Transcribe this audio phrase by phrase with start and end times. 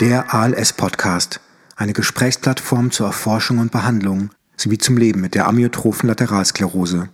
[0.00, 1.40] Der ALS-Podcast,
[1.74, 7.08] eine Gesprächsplattform zur Erforschung und Behandlung sowie zum Leben mit der amyotrophen Lateralsklerose.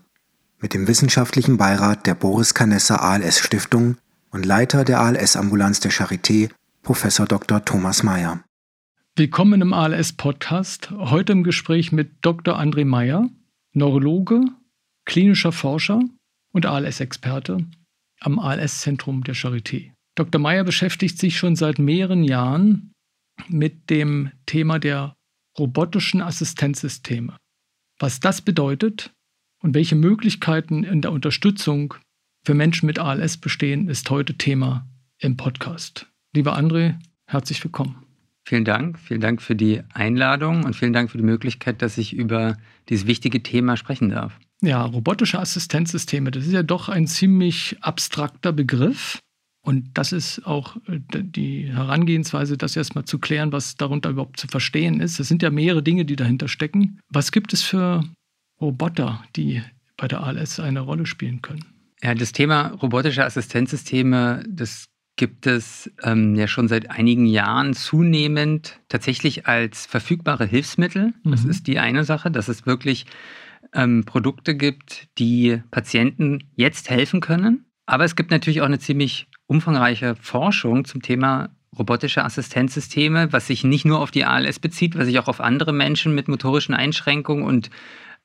[0.59, 3.99] Mit dem wissenschaftlichen Beirat der Boris Canessa ALS Stiftung
[4.31, 6.51] und Leiter der ALS-Ambulanz der Charité,
[6.83, 7.07] Prof.
[7.29, 7.65] Dr.
[7.65, 8.43] Thomas Mayer.
[9.15, 10.91] Willkommen im ALS-Podcast.
[10.91, 12.59] Heute im Gespräch mit Dr.
[12.59, 13.29] André Meyer,
[13.75, 14.41] Neurologe,
[15.05, 16.01] klinischer Forscher
[16.51, 17.65] und ALS-Experte
[18.19, 19.93] am ALS-Zentrum der Charité.
[20.15, 20.41] Dr.
[20.41, 22.93] Meyer beschäftigt sich schon seit mehreren Jahren
[23.49, 25.15] mit dem Thema der
[25.59, 27.37] robotischen Assistenzsysteme.
[27.99, 29.13] Was das bedeutet
[29.63, 31.95] und welche Möglichkeiten in der Unterstützung
[32.45, 34.87] für Menschen mit ALS bestehen, ist heute Thema
[35.19, 36.09] im Podcast.
[36.35, 38.05] Lieber André, herzlich willkommen.
[38.45, 38.99] Vielen Dank.
[38.99, 43.07] Vielen Dank für die Einladung und vielen Dank für die Möglichkeit, dass ich über dieses
[43.07, 44.39] wichtige Thema sprechen darf.
[44.61, 49.21] Ja, robotische Assistenzsysteme, das ist ja doch ein ziemlich abstrakter Begriff.
[49.65, 54.49] Und das ist auch äh, die Herangehensweise, das erstmal zu klären, was darunter überhaupt zu
[54.49, 55.21] verstehen ist.
[55.21, 56.99] Es sind ja mehrere Dinge, die dahinter stecken.
[57.09, 58.05] Was gibt es für
[58.61, 59.63] Roboter, die
[59.97, 61.65] bei der ALS eine Rolle spielen können?
[62.03, 68.81] Ja, das Thema robotische Assistenzsysteme, das gibt es ähm, ja schon seit einigen Jahren zunehmend
[68.89, 71.15] tatsächlich als verfügbare Hilfsmittel.
[71.23, 71.51] Das mhm.
[71.51, 73.07] ist die eine Sache, dass es wirklich
[73.75, 77.67] ähm, Produkte gibt, die Patienten jetzt helfen können.
[77.87, 83.65] Aber es gibt natürlich auch eine ziemlich umfangreiche Forschung zum Thema robotische Assistenzsysteme, was sich
[83.65, 87.45] nicht nur auf die ALS bezieht, was sich auch auf andere Menschen mit motorischen Einschränkungen
[87.45, 87.71] und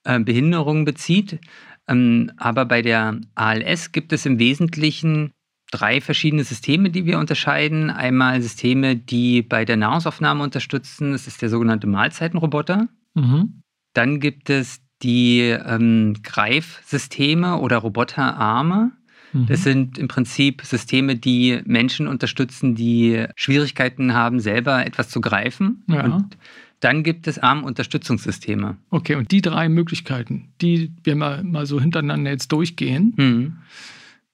[0.04, 1.40] äh, Behinderungen bezieht.
[1.88, 5.32] Ähm, aber bei der ALS gibt es im Wesentlichen
[5.70, 7.90] drei verschiedene Systeme, die wir unterscheiden.
[7.90, 11.12] Einmal Systeme, die bei der Nahrungsaufnahme unterstützen.
[11.12, 12.88] Das ist der sogenannte Mahlzeitenroboter.
[13.14, 13.62] Mhm.
[13.94, 18.92] Dann gibt es die ähm, Greifsysteme oder Roboterarme.
[19.32, 19.46] Mhm.
[19.46, 25.82] Das sind im Prinzip Systeme, die Menschen unterstützen, die Schwierigkeiten haben, selber etwas zu greifen.
[25.88, 26.04] Ja.
[26.04, 26.36] Und
[26.80, 28.76] dann gibt es Armunterstützungssysteme.
[28.90, 33.14] Okay, und die drei Möglichkeiten, die wir mal, mal so hintereinander jetzt durchgehen.
[33.16, 33.56] Mhm.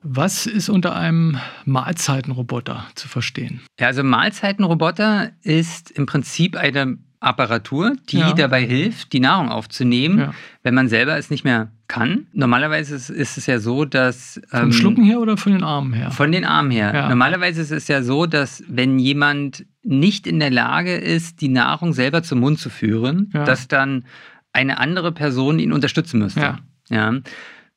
[0.07, 3.63] Was ist unter einem Mahlzeitenroboter zu verstehen?
[3.81, 8.33] Ja, also Mahlzeitenroboter ist im Prinzip eine Apparatur, die ja.
[8.33, 10.35] dabei hilft, die Nahrung aufzunehmen, ja.
[10.63, 12.27] wenn man selber es nicht mehr kann.
[12.33, 14.41] Normalerweise ist, ist es ja so, dass.
[14.49, 16.11] Vom ähm, Schlucken her oder von den Armen her?
[16.11, 16.93] Von den Armen her.
[16.95, 17.09] Ja.
[17.09, 21.93] Normalerweise ist es ja so, dass wenn jemand nicht in der Lage ist, die Nahrung
[21.93, 24.05] selber zum Mund zu führen, dass dann
[24.53, 26.59] eine andere Person ihn unterstützen müsste.
[26.89, 27.13] Ja.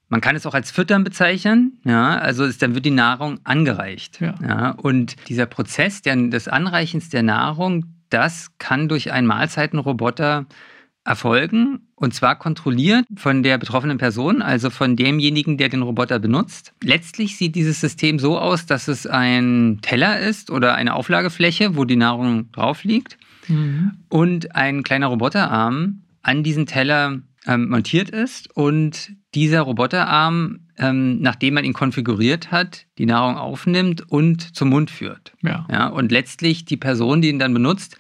[0.10, 4.22] Man kann es auch als Füttern bezeichnen, ja, also ist, dann wird die Nahrung angereicht.
[4.22, 4.36] Ja.
[4.42, 4.72] ja.
[4.72, 10.46] Und dieser Prozess der, des Anreichens der Nahrung, das kann durch einen Mahlzeitenroboter
[11.08, 16.74] erfolgen und zwar kontrolliert von der betroffenen Person, also von demjenigen, der den Roboter benutzt.
[16.84, 21.86] Letztlich sieht dieses System so aus, dass es ein Teller ist oder eine Auflagefläche, wo
[21.86, 23.94] die Nahrung drauf liegt mhm.
[24.10, 31.56] und ein kleiner Roboterarm an diesen Teller ähm, montiert ist und dieser Roboterarm, ähm, nachdem
[31.56, 35.34] man ihn konfiguriert hat, die Nahrung aufnimmt und zum Mund führt.
[35.42, 35.66] Ja.
[35.72, 35.88] ja.
[35.88, 37.98] Und letztlich die Person, die ihn dann benutzt,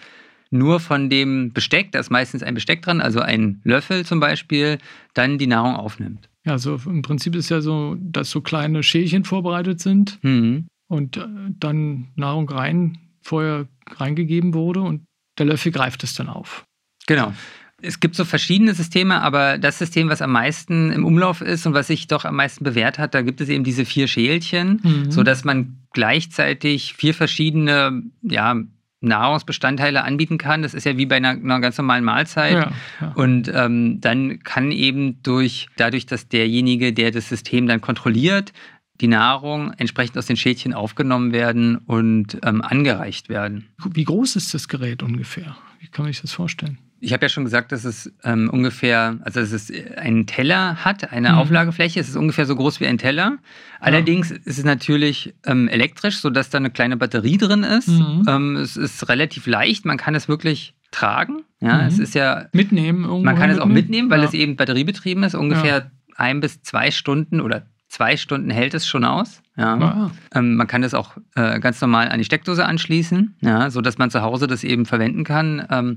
[0.49, 4.77] nur von dem Besteck, da ist meistens ein Besteck dran, also ein Löffel zum Beispiel,
[5.13, 6.29] dann die Nahrung aufnimmt.
[6.45, 10.67] Ja, also im Prinzip ist ja so, dass so kleine Schälchen vorbereitet sind mhm.
[10.87, 11.25] und äh,
[11.59, 15.03] dann Nahrung rein, vorher reingegeben wurde und
[15.37, 16.63] der Löffel greift es dann auf.
[17.07, 17.33] Genau.
[17.81, 21.73] Es gibt so verschiedene Systeme, aber das System, was am meisten im Umlauf ist und
[21.73, 25.11] was sich doch am meisten bewährt hat, da gibt es eben diese vier Schälchen, mhm.
[25.11, 28.55] sodass man gleichzeitig vier verschiedene ja,
[29.01, 30.63] Nahrungsbestandteile anbieten kann.
[30.63, 32.53] Das ist ja wie bei einer, einer ganz normalen Mahlzeit.
[32.53, 33.11] Ja, ja.
[33.13, 38.53] Und ähm, dann kann eben durch, dadurch, dass derjenige, der das System dann kontrolliert,
[39.01, 43.67] die Nahrung entsprechend aus den Schälchen aufgenommen werden und ähm, angereicht werden.
[43.91, 45.55] Wie groß ist das Gerät ungefähr?
[45.79, 46.79] Wie kann man sich das vorstellen?
[46.99, 51.11] Ich habe ja schon gesagt, dass es ähm, ungefähr, also dass es einen Teller hat,
[51.11, 51.37] eine mhm.
[51.37, 51.99] Auflagefläche.
[51.99, 53.37] Es ist ungefähr so groß wie ein Teller.
[53.79, 54.37] Allerdings ja.
[54.37, 57.89] ist es natürlich ähm, elektrisch, sodass da eine kleine Batterie drin ist.
[57.89, 58.25] Mhm.
[58.27, 61.43] Ähm, es ist relativ leicht, man kann es wirklich tragen.
[61.59, 61.87] Ja, mhm.
[61.87, 63.23] es ist ja mitnehmen.
[63.23, 64.25] Man kann es auch mitnehmen, weil ja.
[64.25, 65.35] es eben batteriebetrieben ist.
[65.35, 65.91] Ungefähr ja.
[66.15, 69.41] ein bis zwei Stunden oder zwei Stunden hält es schon aus.
[69.55, 70.11] Ja.
[70.35, 74.11] Ähm, man kann es auch äh, ganz normal an die Steckdose anschließen, ja, sodass man
[74.11, 75.65] zu Hause das eben verwenden kann.
[75.71, 75.95] Ähm,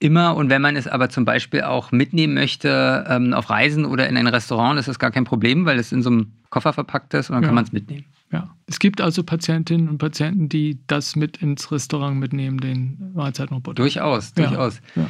[0.00, 0.36] immer.
[0.36, 4.16] Und wenn man es aber zum Beispiel auch mitnehmen möchte ähm, auf Reisen oder in
[4.16, 7.30] ein Restaurant, ist das gar kein Problem, weil es in so einem Koffer verpackt ist
[7.30, 7.48] und dann ja.
[7.48, 8.04] kann man es mitnehmen.
[8.30, 13.82] Ja, es gibt also Patientinnen und Patienten, die das mit ins Restaurant mitnehmen, den Mahlzeitenroboter.
[13.82, 14.80] Durchaus, durchaus.
[14.94, 15.02] Ja.
[15.02, 15.08] Ja.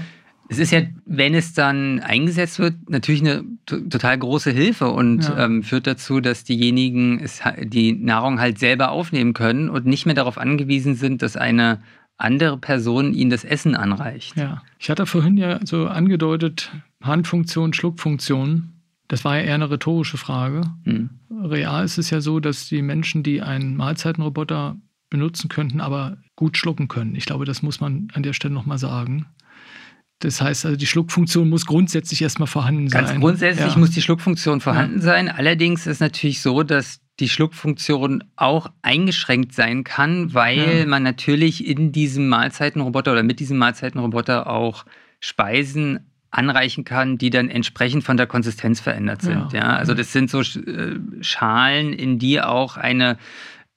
[0.51, 5.63] Es ist ja, wenn es dann eingesetzt wird, natürlich eine total große Hilfe und ähm,
[5.63, 10.39] führt dazu, dass diejenigen es, die Nahrung halt selber aufnehmen können und nicht mehr darauf
[10.39, 11.83] angewiesen sind, dass eine
[12.19, 14.37] andere Person ihnen das Essen anreicht.
[14.37, 16.71] Ja, ich hatte vorhin ja so angedeutet,
[17.01, 18.75] Handfunktion, Schluckfunktion.
[19.07, 20.63] Das war ja eher eine rhetorische Frage.
[20.85, 21.11] Hm.
[21.31, 24.77] Real ist es ja so, dass die Menschen, die einen Mahlzeitenroboter
[25.09, 27.15] benutzen könnten, aber gut schlucken können.
[27.15, 29.27] Ich glaube, das muss man an der Stelle nochmal sagen.
[30.19, 33.05] Das heißt also, die Schluckfunktion muss grundsätzlich erstmal vorhanden sein.
[33.05, 33.79] Ganz grundsätzlich ja.
[33.79, 35.05] muss die Schluckfunktion vorhanden ja.
[35.05, 35.29] sein.
[35.29, 40.87] Allerdings ist es natürlich so, dass die Schluckfunktion auch eingeschränkt sein kann, weil ja.
[40.87, 44.85] man natürlich in diesem Mahlzeitenroboter oder mit diesem Mahlzeitenroboter auch
[45.21, 46.01] Speisen
[46.31, 49.53] anreichen kann, die dann entsprechend von der Konsistenz verändert sind.
[49.53, 49.61] Ja.
[49.61, 49.77] ja.
[49.77, 53.17] also das sind so äh, Schalen, in die auch eine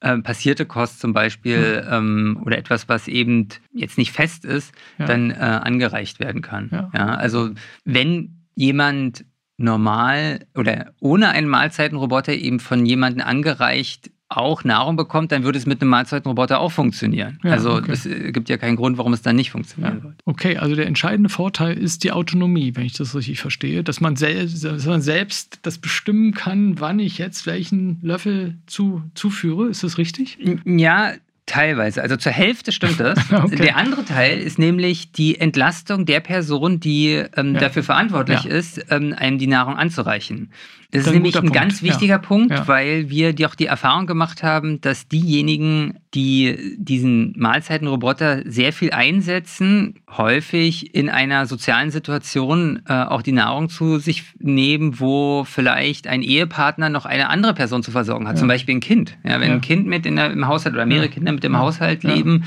[0.02, 1.94] äh, passierte Kost zum Beispiel mhm.
[1.94, 5.06] ähm, oder etwas, was eben jetzt nicht fest ist, ja.
[5.06, 6.70] dann äh, angereicht werden kann.
[6.72, 6.90] Ja.
[6.94, 7.06] ja.
[7.16, 7.52] also
[7.86, 9.26] wenn jemand
[9.62, 15.66] normal oder ohne einen Mahlzeitenroboter eben von jemandem angereicht auch Nahrung bekommt, dann würde es
[15.66, 17.40] mit einem Mahlzeitenroboter auch funktionieren.
[17.44, 17.92] Ja, also okay.
[17.92, 20.04] es äh, gibt ja keinen Grund, warum es dann nicht funktionieren ja.
[20.04, 20.16] wird.
[20.26, 24.16] Okay, also der entscheidende Vorteil ist die Autonomie, wenn ich das richtig verstehe, dass man,
[24.16, 29.68] selbst, dass man selbst das bestimmen kann, wann ich jetzt welchen Löffel zu, zuführe.
[29.68, 30.38] Ist das richtig?
[30.66, 31.12] Ja,
[31.46, 33.18] Teilweise, also zur Hälfte stimmt das.
[33.32, 33.56] okay.
[33.56, 37.60] Der andere Teil ist nämlich die Entlastung der Person, die ähm, ja.
[37.60, 38.52] dafür verantwortlich ja.
[38.52, 40.52] ist, ähm, einem die Nahrung anzureichen.
[40.92, 42.18] Das, das ist nämlich ein, ein ganz wichtiger ja.
[42.18, 48.92] Punkt, weil wir auch die Erfahrung gemacht haben, dass diejenigen, die diesen Mahlzeitenroboter sehr viel
[48.92, 56.08] einsetzen, häufig in einer sozialen Situation äh, auch die Nahrung zu sich nehmen, wo vielleicht
[56.08, 59.18] ein Ehepartner noch eine andere Person zu versorgen hat, zum Beispiel ein Kind.
[59.24, 62.04] Ja, wenn ein Kind mit in der, im Haushalt oder mehrere Kinder mit im Haushalt
[62.04, 62.44] leben,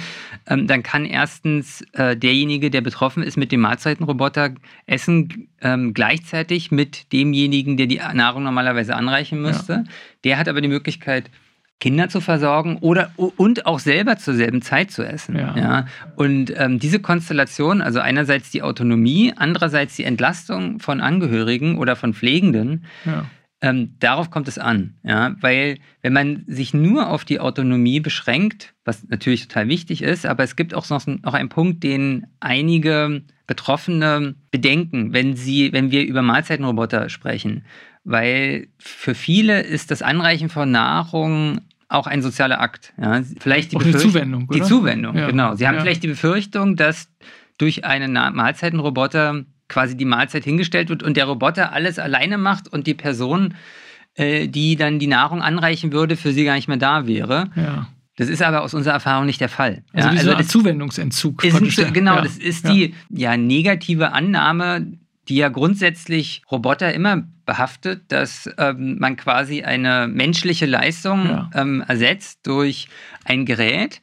[0.46, 4.54] ähm, dann kann erstens äh, derjenige, der betroffen ist mit dem Mahlzeitenroboter,
[4.86, 9.72] essen ähm, gleichzeitig mit demjenigen, der die Nahrung normalerweise anreichen müsste.
[9.72, 9.84] Ja.
[10.24, 11.30] Der hat aber die Möglichkeit,
[11.80, 15.36] Kinder zu versorgen oder und auch selber zur selben Zeit zu essen.
[15.36, 15.56] Ja.
[15.56, 15.86] ja.
[16.16, 22.14] Und ähm, diese Konstellation, also einerseits die Autonomie, andererseits die Entlastung von Angehörigen oder von
[22.14, 23.26] Pflegenden, ja.
[23.64, 28.74] Ähm, darauf kommt es an, ja, weil wenn man sich nur auf die Autonomie beschränkt,
[28.84, 33.22] was natürlich total wichtig ist, aber es gibt auch noch, noch einen Punkt, den einige
[33.46, 37.64] Betroffene bedenken, wenn sie, wenn wir über Mahlzeitenroboter sprechen,
[38.04, 42.92] weil für viele ist das Anreichen von Nahrung auch ein sozialer Akt.
[43.00, 43.22] Ja.
[43.38, 44.46] Vielleicht die, die Zuwendung.
[44.46, 44.58] Oder?
[44.58, 45.26] Die Zuwendung, ja.
[45.26, 45.54] genau.
[45.54, 45.80] Sie haben ja.
[45.80, 47.08] vielleicht die Befürchtung, dass
[47.56, 52.86] durch einen Mahlzeitenroboter quasi die Mahlzeit hingestellt wird und der Roboter alles alleine macht und
[52.86, 53.54] die Person,
[54.14, 57.50] äh, die dann die Nahrung anreichen würde, für sie gar nicht mehr da wäre.
[57.56, 57.88] Ja.
[58.16, 59.82] Das ist aber aus unserer Erfahrung nicht der Fall.
[59.92, 61.42] Also, ja, also der Zuwendungsentzug.
[61.42, 62.20] Ist ein, genau, ja.
[62.22, 64.86] das ist die ja, negative Annahme,
[65.28, 71.50] die ja grundsätzlich Roboter immer behaftet, dass ähm, man quasi eine menschliche Leistung ja.
[71.54, 72.88] ähm, ersetzt durch
[73.24, 74.00] ein Gerät.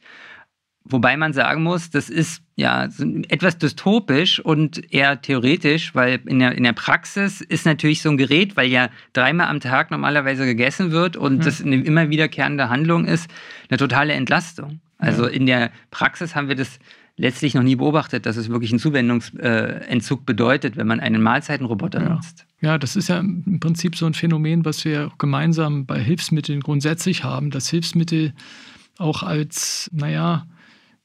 [0.84, 2.88] Wobei man sagen muss, das ist ja
[3.28, 8.16] etwas dystopisch und eher theoretisch, weil in der, in der Praxis ist natürlich so ein
[8.16, 11.40] Gerät, weil ja dreimal am Tag normalerweise gegessen wird und mhm.
[11.42, 13.30] das eine immer wiederkehrende Handlung ist,
[13.70, 14.80] eine totale Entlastung.
[14.98, 16.78] Also in der Praxis haben wir das
[17.16, 22.08] letztlich noch nie beobachtet, dass es wirklich einen Zuwendungsentzug bedeutet, wenn man einen Mahlzeitenroboter ja.
[22.08, 22.46] nutzt.
[22.60, 27.24] Ja, das ist ja im Prinzip so ein Phänomen, was wir gemeinsam bei Hilfsmitteln grundsätzlich
[27.24, 28.32] haben, dass Hilfsmittel
[28.98, 30.46] auch als, naja,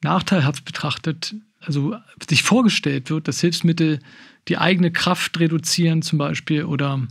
[0.03, 1.95] nachteilhaft betrachtet, also
[2.29, 3.99] sich vorgestellt wird, dass Hilfsmittel
[4.47, 7.01] die eigene Kraft reduzieren zum Beispiel oder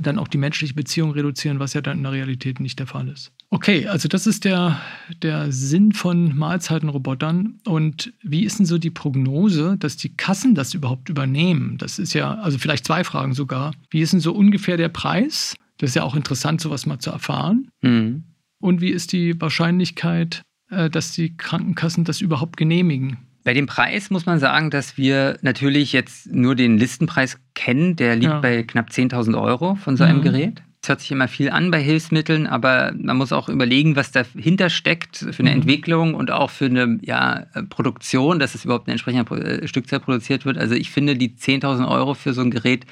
[0.00, 3.08] dann auch die menschliche Beziehung reduzieren, was ja dann in der Realität nicht der Fall
[3.08, 3.32] ist.
[3.50, 4.80] Okay, also das ist der,
[5.22, 7.60] der Sinn von Mahlzeitenrobotern.
[7.64, 11.78] Und wie ist denn so die Prognose, dass die Kassen das überhaupt übernehmen?
[11.78, 13.72] Das ist ja, also vielleicht zwei Fragen sogar.
[13.90, 15.54] Wie ist denn so ungefähr der Preis?
[15.78, 17.68] Das ist ja auch interessant, sowas mal zu erfahren.
[17.82, 18.24] Mhm.
[18.58, 23.18] Und wie ist die Wahrscheinlichkeit, dass die Krankenkassen das überhaupt genehmigen.
[23.44, 27.94] Bei dem Preis muss man sagen, dass wir natürlich jetzt nur den Listenpreis kennen.
[27.94, 28.40] Der liegt ja.
[28.40, 30.22] bei knapp 10.000 Euro von so einem mhm.
[30.22, 30.62] Gerät.
[30.82, 34.68] Es hört sich immer viel an bei Hilfsmitteln, aber man muss auch überlegen, was dahinter
[34.70, 35.56] steckt für eine mhm.
[35.56, 40.46] Entwicklung und auch für eine ja, Produktion, dass es überhaupt eine entsprechende äh, Stückzahl produziert
[40.46, 40.56] wird.
[40.58, 42.86] Also ich finde die 10.000 Euro für so ein Gerät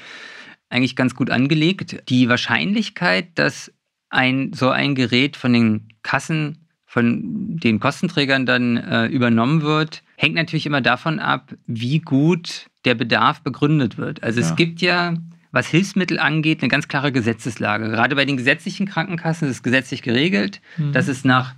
[0.69, 2.09] eigentlich ganz gut angelegt.
[2.09, 3.71] Die Wahrscheinlichkeit, dass
[4.09, 6.62] ein, so ein Gerät von den Kassen
[6.93, 12.93] von den Kostenträgern dann äh, übernommen wird, hängt natürlich immer davon ab, wie gut der
[12.93, 14.21] Bedarf begründet wird.
[14.21, 14.45] Also ja.
[14.45, 15.15] es gibt ja,
[15.51, 17.89] was Hilfsmittel angeht, eine ganz klare Gesetzeslage.
[17.89, 20.91] Gerade bei den gesetzlichen Krankenkassen ist es gesetzlich geregelt, mhm.
[20.91, 21.55] dass es nach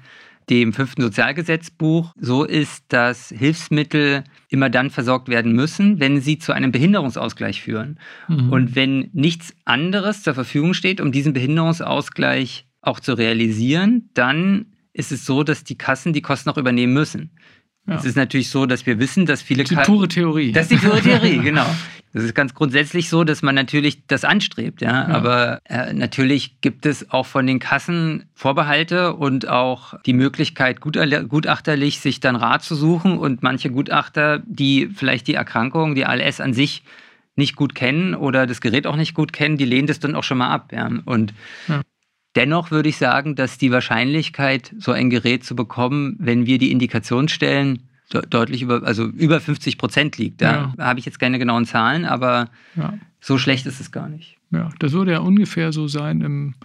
[0.49, 6.53] dem fünften Sozialgesetzbuch so ist, dass Hilfsmittel immer dann versorgt werden müssen, wenn sie zu
[6.53, 7.99] einem Behinderungsausgleich führen.
[8.29, 8.53] Mhm.
[8.53, 15.11] Und wenn nichts anderes zur Verfügung steht, um diesen Behinderungsausgleich auch zu realisieren, dann ist
[15.11, 17.31] es so, dass die Kassen die Kosten auch übernehmen müssen.
[17.87, 17.95] Ja.
[17.95, 19.63] Es ist natürlich so, dass wir wissen, dass viele.
[19.63, 20.51] Die pure Theorie.
[20.51, 21.67] Das ist die pure Theorie, genau.
[22.13, 24.89] Das ist ganz grundsätzlich so, dass man natürlich das anstrebt, ja.
[24.89, 25.07] ja.
[25.13, 31.99] Aber äh, natürlich gibt es auch von den Kassen Vorbehalte und auch die Möglichkeit, gutachterlich
[31.99, 33.17] sich dann Rat zu suchen.
[33.17, 36.83] Und manche Gutachter, die vielleicht die Erkrankung, die ALS an sich
[37.35, 40.23] nicht gut kennen oder das Gerät auch nicht gut kennen, die lehnen das dann auch
[40.23, 40.71] schon mal ab.
[40.71, 40.89] Ja.
[41.03, 41.33] Und
[41.67, 41.81] ja.
[42.35, 46.71] Dennoch würde ich sagen, dass die Wahrscheinlichkeit, so ein Gerät zu bekommen, wenn wir die
[46.71, 47.83] Indikation stellen,
[48.29, 50.41] deutlich über, also über 50 Prozent liegt.
[50.41, 50.85] Da ja.
[50.85, 52.93] habe ich jetzt keine genauen Zahlen, aber ja.
[53.19, 54.37] so schlecht ist es gar nicht.
[54.51, 56.55] Ja, das würde ja ungefähr so sein im,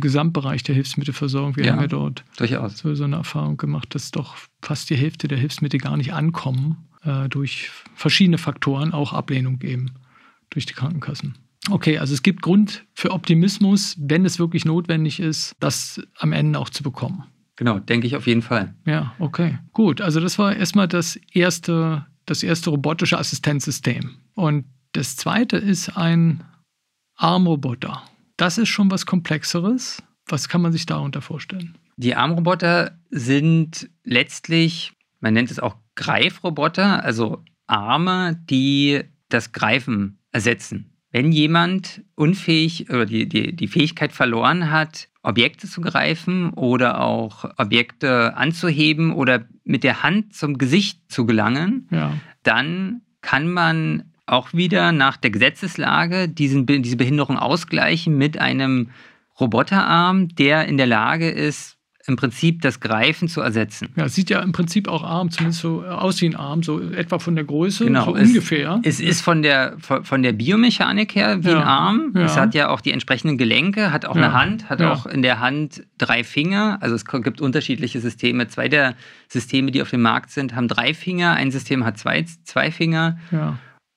[0.00, 1.56] Gesamtbereich der Hilfsmittelversorgung.
[1.56, 2.78] Wir ja, haben ja dort durchaus.
[2.78, 7.28] So, eine Erfahrung gemacht, dass doch fast die Hälfte der Hilfsmittel gar nicht ankommen, äh,
[7.28, 9.90] durch verschiedene Faktoren auch Ablehnung geben
[10.50, 11.36] durch die Krankenkassen.
[11.70, 16.58] Okay, also es gibt Grund für Optimismus, wenn es wirklich notwendig ist, das am Ende
[16.58, 17.24] auch zu bekommen.
[17.56, 18.74] Genau, denke ich auf jeden Fall.
[18.86, 19.58] Ja, okay.
[19.72, 24.16] Gut, also das war erstmal das erste, das erste robotische Assistenzsystem.
[24.34, 26.44] Und das zweite ist ein
[27.16, 28.04] Armroboter.
[28.36, 30.02] Das ist schon was Komplexeres.
[30.26, 31.76] Was kann man sich darunter vorstellen?
[31.96, 40.92] Die Armroboter sind letztlich, man nennt es auch Greifroboter, also Arme, die das Greifen ersetzen.
[41.18, 47.44] Wenn jemand unfähig oder die, die, die Fähigkeit verloren hat, Objekte zu greifen oder auch
[47.56, 52.12] Objekte anzuheben oder mit der Hand zum Gesicht zu gelangen, ja.
[52.44, 58.90] dann kann man auch wieder nach der Gesetzeslage diesen, diese Behinderung ausgleichen mit einem
[59.40, 61.77] Roboterarm, der in der Lage ist,
[62.08, 63.88] im Prinzip das Greifen zu ersetzen.
[63.96, 67.18] Ja, sieht ja im Prinzip auch Arm, zumindest so aus wie ein Arm, so etwa
[67.18, 68.80] von der Größe, genau, so es, ungefähr.
[68.82, 72.12] Es ist von der, von der Biomechanik her wie ja, ein Arm.
[72.14, 72.22] Ja.
[72.22, 74.22] Es hat ja auch die entsprechenden Gelenke, hat auch ja.
[74.22, 76.78] eine Hand, hat auch in der Hand drei Finger.
[76.80, 78.48] Also es gibt unterschiedliche Systeme.
[78.48, 78.94] Zwei der
[79.28, 81.34] Systeme, die auf dem Markt sind, haben drei Finger.
[81.34, 83.18] Ein System hat zwei, zwei Finger.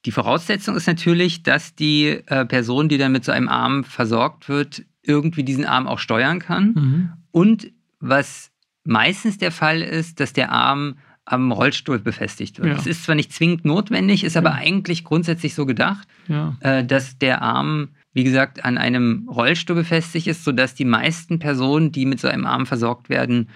[0.05, 4.49] Die Voraussetzung ist natürlich, dass die äh, Person, die dann mit so einem Arm versorgt
[4.49, 6.73] wird, irgendwie diesen Arm auch steuern kann.
[6.73, 7.09] Mhm.
[7.31, 8.51] Und was
[8.83, 12.77] meistens der Fall ist, dass der Arm am Rollstuhl befestigt wird.
[12.79, 12.91] Es ja.
[12.91, 14.55] ist zwar nicht zwingend notwendig, ist aber ja.
[14.55, 16.57] eigentlich grundsätzlich so gedacht, ja.
[16.61, 21.91] äh, dass der Arm, wie gesagt, an einem Rollstuhl befestigt ist, sodass die meisten Personen,
[21.91, 23.49] die mit so einem Arm versorgt werden,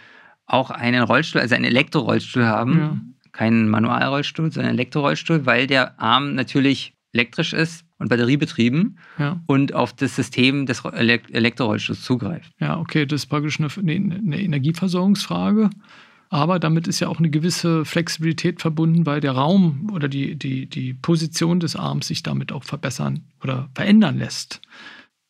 [0.46, 3.16] auch einen Rollstuhl, also einen Elektrorollstuhl haben.
[3.32, 9.42] Keinen Manualrollstuhl, sondern einen Elektrorollstuhl, weil der Arm natürlich elektrisch ist und batteriebetrieben ja.
[9.48, 12.52] und auf das System des Elektrorollstuhls zugreift.
[12.60, 15.70] Ja, okay, das ist praktisch eine, eine, Energieversorgungsfrage.
[16.30, 20.66] Aber damit ist ja auch eine gewisse Flexibilität verbunden, weil der Raum oder die, die,
[20.66, 24.62] die Position des Arms sich damit auch verbessern oder verändern lässt.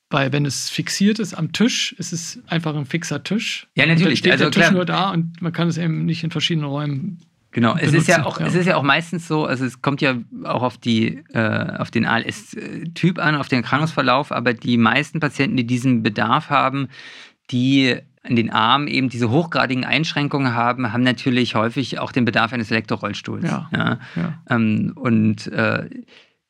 [0.09, 3.67] Weil wenn es fixiert ist am Tisch, ist es einfach ein fixer Tisch.
[3.75, 4.03] Ja, natürlich.
[4.03, 4.73] Und dann steht also, der Tisch klar.
[4.73, 7.19] nur da und man kann es eben nicht in verschiedenen Räumen
[7.55, 8.47] Genau, es ist ja auch, ja.
[8.47, 11.89] es ist ja auch meistens so, also es kommt ja auch auf die, äh, auf
[11.89, 16.89] den ALS-Typ an, auf den Erkrankungsverlauf, aber die meisten Patienten, die diesen Bedarf haben,
[17.51, 22.51] die in den Armen eben diese hochgradigen Einschränkungen haben, haben natürlich häufig auch den Bedarf
[22.51, 23.45] eines Elektrorollstuhls.
[23.45, 23.99] Ja, ja.
[24.17, 24.33] ja.
[24.49, 25.89] Ähm, und äh,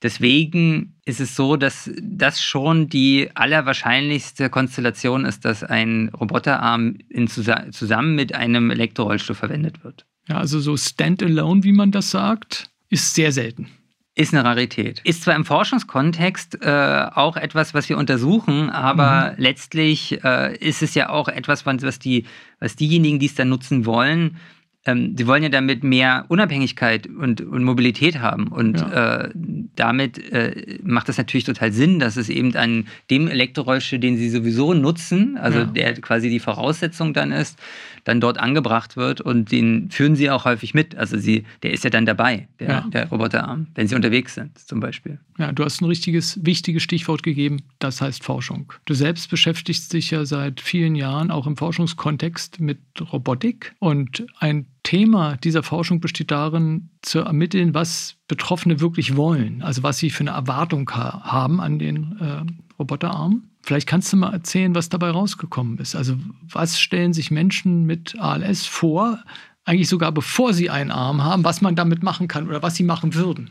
[0.01, 7.27] deswegen ist es so, dass das schon die allerwahrscheinlichste Konstellation ist, dass ein Roboterarm in,
[7.27, 10.07] zusammen mit einem Elektrorollstuhl verwendet wird.
[10.27, 13.70] Ja, also so Standalone, wie man das sagt, ist sehr selten.
[14.17, 15.01] Ist eine Rarität.
[15.03, 19.44] Ist zwar im Forschungskontext äh, auch etwas, was wir untersuchen, aber mhm.
[19.44, 22.25] letztlich äh, ist es ja auch etwas, was, die,
[22.60, 24.38] was diejenigen, die es dann nutzen wollen,
[24.86, 28.48] ähm, sie wollen ja damit mehr Unabhängigkeit und, und Mobilität haben.
[28.48, 29.24] Und ja.
[29.24, 29.30] äh,
[29.75, 34.30] damit äh, macht es natürlich total Sinn, dass es eben an dem Elektrorollstuhl, den sie
[34.30, 35.65] sowieso nutzen, also ja.
[35.65, 37.58] der quasi die Voraussetzung dann ist,
[38.04, 40.96] dann dort angebracht wird und den führen sie auch häufig mit.
[40.96, 42.82] Also sie, der ist ja dann dabei, der, ja.
[42.82, 45.20] der Roboterarm, wenn sie unterwegs sind zum Beispiel.
[45.39, 48.72] Ja, du hast ein richtiges, wichtiges Stichwort gegeben, das heißt Forschung.
[48.86, 52.77] Du selbst beschäftigst dich ja seit vielen Jahren auch im Forschungskontext mit
[53.12, 59.84] Robotik und ein Thema dieser Forschung besteht darin, zu ermitteln, was Betroffene wirklich wollen, also
[59.84, 62.44] was sie für eine Erwartung ha haben an den äh,
[62.80, 63.44] Roboterarm.
[63.63, 65.96] Vielleicht kannst du mal erzählen, was dabei rausgekommen ist.
[65.96, 66.15] Also
[66.48, 69.20] was stellen sich Menschen mit ALS vor,
[69.65, 72.84] eigentlich sogar bevor sie einen Arm haben, was man damit machen kann oder was sie
[72.84, 73.50] machen würden?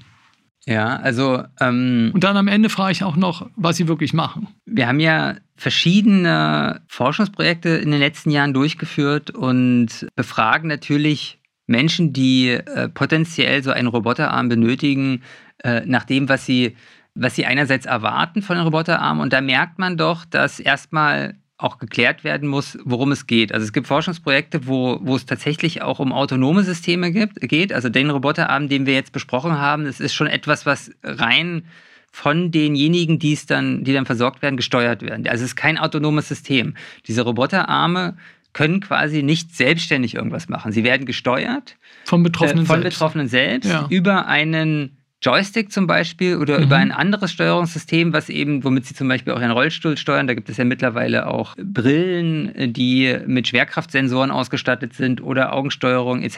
[0.66, 1.42] Ja, also.
[1.60, 4.48] Ähm, und dann am Ende frage ich auch noch, was sie wirklich machen.
[4.64, 12.50] Wir haben ja verschiedene Forschungsprojekte in den letzten Jahren durchgeführt und befragen natürlich Menschen, die
[12.50, 15.22] äh, potenziell so einen Roboterarm benötigen,
[15.62, 16.76] äh, nach dem, was sie
[17.14, 19.20] was sie einerseits erwarten von einem Roboterarm.
[19.20, 23.52] Und da merkt man doch, dass erstmal auch geklärt werden muss, worum es geht.
[23.52, 27.72] Also es gibt Forschungsprojekte, wo, wo es tatsächlich auch um autonome Systeme gibt, geht.
[27.72, 31.64] Also den Roboterarm, den wir jetzt besprochen haben, das ist schon etwas, was rein
[32.10, 35.26] von denjenigen, die es dann, die dann versorgt werden, gesteuert werden.
[35.28, 36.74] Also es ist kein autonomes System.
[37.06, 38.16] Diese Roboterarme
[38.52, 40.72] können quasi nicht selbstständig irgendwas machen.
[40.72, 43.86] Sie werden gesteuert vom Betroffenen äh, von selbst, Betroffenen selbst ja.
[43.90, 46.64] über einen Joystick zum Beispiel oder mhm.
[46.64, 50.26] über ein anderes Steuerungssystem, was eben, womit sie zum Beispiel auch ihren Rollstuhl steuern.
[50.26, 56.36] Da gibt es ja mittlerweile auch Brillen, die mit Schwerkraftsensoren ausgestattet sind oder Augensteuerung etc.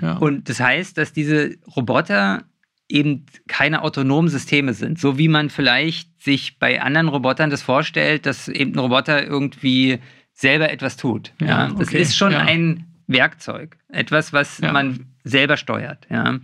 [0.00, 0.16] Ja.
[0.18, 2.42] Und das heißt, dass diese Roboter
[2.88, 8.26] eben keine autonomen Systeme sind, so wie man vielleicht sich bei anderen Robotern das vorstellt,
[8.26, 10.00] dass eben ein Roboter irgendwie
[10.34, 11.32] selber etwas tut.
[11.40, 11.66] Ja, ja.
[11.68, 12.02] Das okay.
[12.02, 12.40] ist schon ja.
[12.40, 16.06] ein Werkzeug, etwas, was man selber steuert.
[16.10, 16.38] Ja.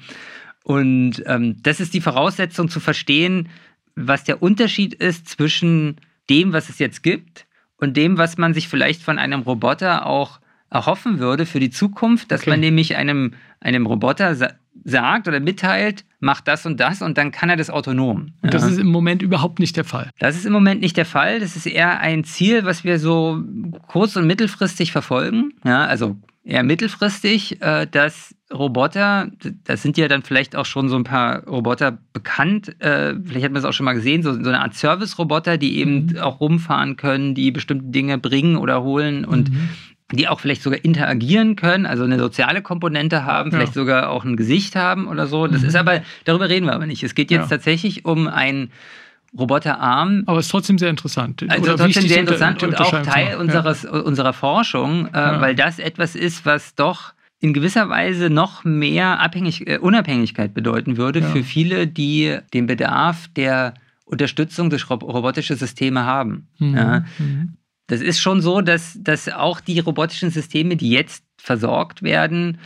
[0.68, 3.48] Und ähm, das ist die Voraussetzung zu verstehen,
[3.94, 5.96] was der Unterschied ist zwischen
[6.28, 7.46] dem, was es jetzt gibt
[7.78, 12.30] und dem, was man sich vielleicht von einem Roboter auch erhoffen würde für die Zukunft,
[12.30, 12.50] dass okay.
[12.50, 14.50] man nämlich einem, einem Roboter sa
[14.84, 18.32] sagt oder mitteilt, mach das und das und dann kann er das autonom.
[18.42, 18.68] Und das ja.
[18.68, 20.10] ist im Moment überhaupt nicht der Fall.
[20.18, 21.40] Das ist im Moment nicht der Fall.
[21.40, 23.42] Das ist eher ein Ziel, was wir so
[23.88, 25.52] kurz- und mittelfristig verfolgen.
[25.64, 26.16] Ja, also
[26.48, 29.30] eher mittelfristig, äh, dass Roboter,
[29.64, 33.52] das sind ja dann vielleicht auch schon so ein paar Roboter bekannt, äh, vielleicht hat
[33.52, 36.18] man es auch schon mal gesehen, so, so eine Art Service-Roboter, die eben mhm.
[36.18, 39.68] auch rumfahren können, die bestimmte Dinge bringen oder holen und mhm.
[40.12, 43.82] die auch vielleicht sogar interagieren können, also eine soziale Komponente haben, vielleicht ja.
[43.82, 45.46] sogar auch ein Gesicht haben oder so.
[45.46, 45.68] Das mhm.
[45.68, 47.02] ist aber, darüber reden wir aber nicht.
[47.02, 47.56] Es geht jetzt ja.
[47.56, 48.70] tatsächlich um ein
[49.36, 50.24] Roboterarm.
[50.26, 51.44] Aber es ist trotzdem sehr interessant.
[51.48, 53.90] Also trotzdem sehr interessant und auch Teil unseres, ja.
[53.90, 55.40] unserer Forschung, äh, ja.
[55.40, 60.96] weil das etwas ist, was doch in gewisser Weise noch mehr Abhängig äh, Unabhängigkeit bedeuten
[60.96, 61.26] würde ja.
[61.26, 66.48] für viele, die den Bedarf der Unterstützung durch robotische Systeme haben.
[66.58, 67.04] Mhm.
[67.18, 67.54] Mhm.
[67.86, 72.58] Das ist schon so, dass, dass auch die robotischen Systeme, die jetzt versorgt werden,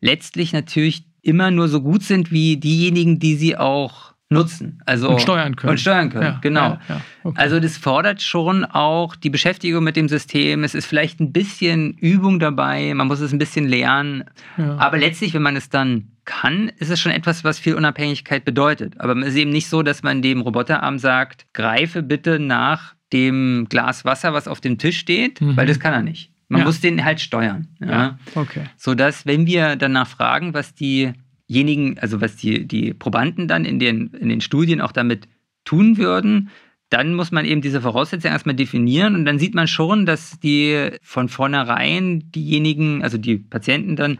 [0.00, 4.80] letztlich natürlich immer nur so gut sind wie diejenigen, die sie auch nutzen.
[4.86, 5.72] Also, und steuern können.
[5.72, 6.60] Und steuern können, ja, genau.
[6.60, 7.40] Ja, ja, okay.
[7.40, 10.62] Also das fordert schon auch die Beschäftigung mit dem System.
[10.62, 14.24] Es ist vielleicht ein bisschen Übung dabei, man muss es ein bisschen lernen.
[14.56, 19.00] Aber letztlich, wenn man es dann kann, ist es schon etwas, was viel Unabhängigkeit bedeutet.
[19.00, 23.66] Aber es ist eben nicht so, dass man dem Roboterarm sagt, greife bitte nach dem
[23.68, 25.56] Glas Wasser, was auf dem Tisch steht, mhm.
[25.56, 26.30] weil das kann er nicht.
[26.46, 27.68] Man muss den halt steuern.
[27.80, 28.18] Ja?
[28.34, 28.64] Okay.
[28.76, 31.12] Sodass, wenn wir danach fragen, was die
[31.50, 35.26] diejenigen, also was die, die Probanden dann in den, in den Studien auch damit
[35.64, 36.50] tun würden,
[36.90, 40.90] dann muss man eben diese Voraussetzungen erstmal definieren und dann sieht man schon, dass die
[41.02, 44.18] von vornherein diejenigen, also die Patienten dann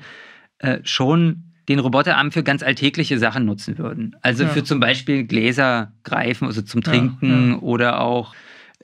[0.58, 4.16] äh, schon den Roboterarm für ganz alltägliche Sachen nutzen würden.
[4.22, 4.48] Also ja.
[4.48, 7.58] für zum Beispiel Gläser greifen, also zum Trinken ja, ja.
[7.60, 8.34] oder auch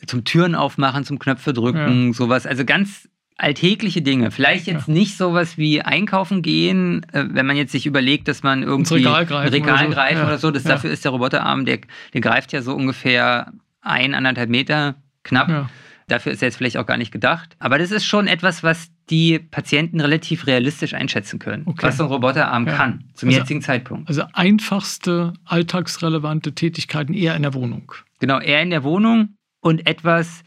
[0.06, 2.46] zum Türen aufmachen, zum Knöpfe drücken, sowas.
[2.46, 4.30] Also ganz alltägliche Dinge.
[4.30, 4.94] Vielleicht jetzt ja.
[4.94, 9.06] nicht sowas wie einkaufen gehen, äh, wenn man jetzt sich überlegt, dass man irgendwie Ins
[9.06, 9.90] Regal greifen, Regal oder, so.
[9.90, 10.26] greifen ja.
[10.26, 10.50] oder so.
[10.50, 10.70] Das, ja.
[10.70, 11.80] Dafür ist der Roboterarm, der,
[12.14, 15.68] der greift ja so ungefähr ein, anderthalb Meter knapp.
[16.08, 17.56] Dafür ist er jetzt vielleicht auch gar nicht gedacht.
[17.58, 21.86] Aber das ist schon etwas, was die Patienten relativ realistisch einschätzen können, okay.
[21.86, 24.08] was so ein Roboterarm kann zum also, jetzigen Zeitpunkt.
[24.08, 27.92] Also einfachste, alltagsrelevante Tätigkeiten eher in der Wohnung.
[28.20, 30.42] Genau, eher in der Wohnung und etwas,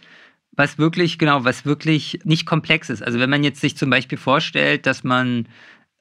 [0.51, 3.01] was wirklich, genau, was wirklich nicht komplex ist.
[3.03, 5.47] Also wenn man jetzt sich zum Beispiel vorstellt, dass man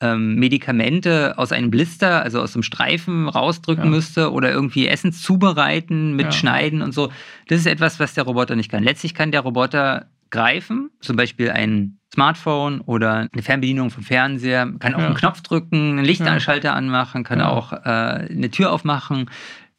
[0.01, 3.91] ähm, Medikamente aus einem Blister, also aus einem Streifen rausdrücken ja.
[3.91, 6.33] müsste oder irgendwie Essen zubereiten mit ja.
[6.33, 7.11] Schneiden und so.
[7.49, 8.83] Das ist etwas, was der Roboter nicht kann.
[8.83, 14.95] Letztlich kann der Roboter greifen, zum Beispiel ein Smartphone oder eine Fernbedienung vom Fernseher, kann
[14.95, 15.07] auch ja.
[15.07, 19.31] einen Knopf drücken, einen Lichtschalter anmachen, kann auch äh, eine Tür aufmachen.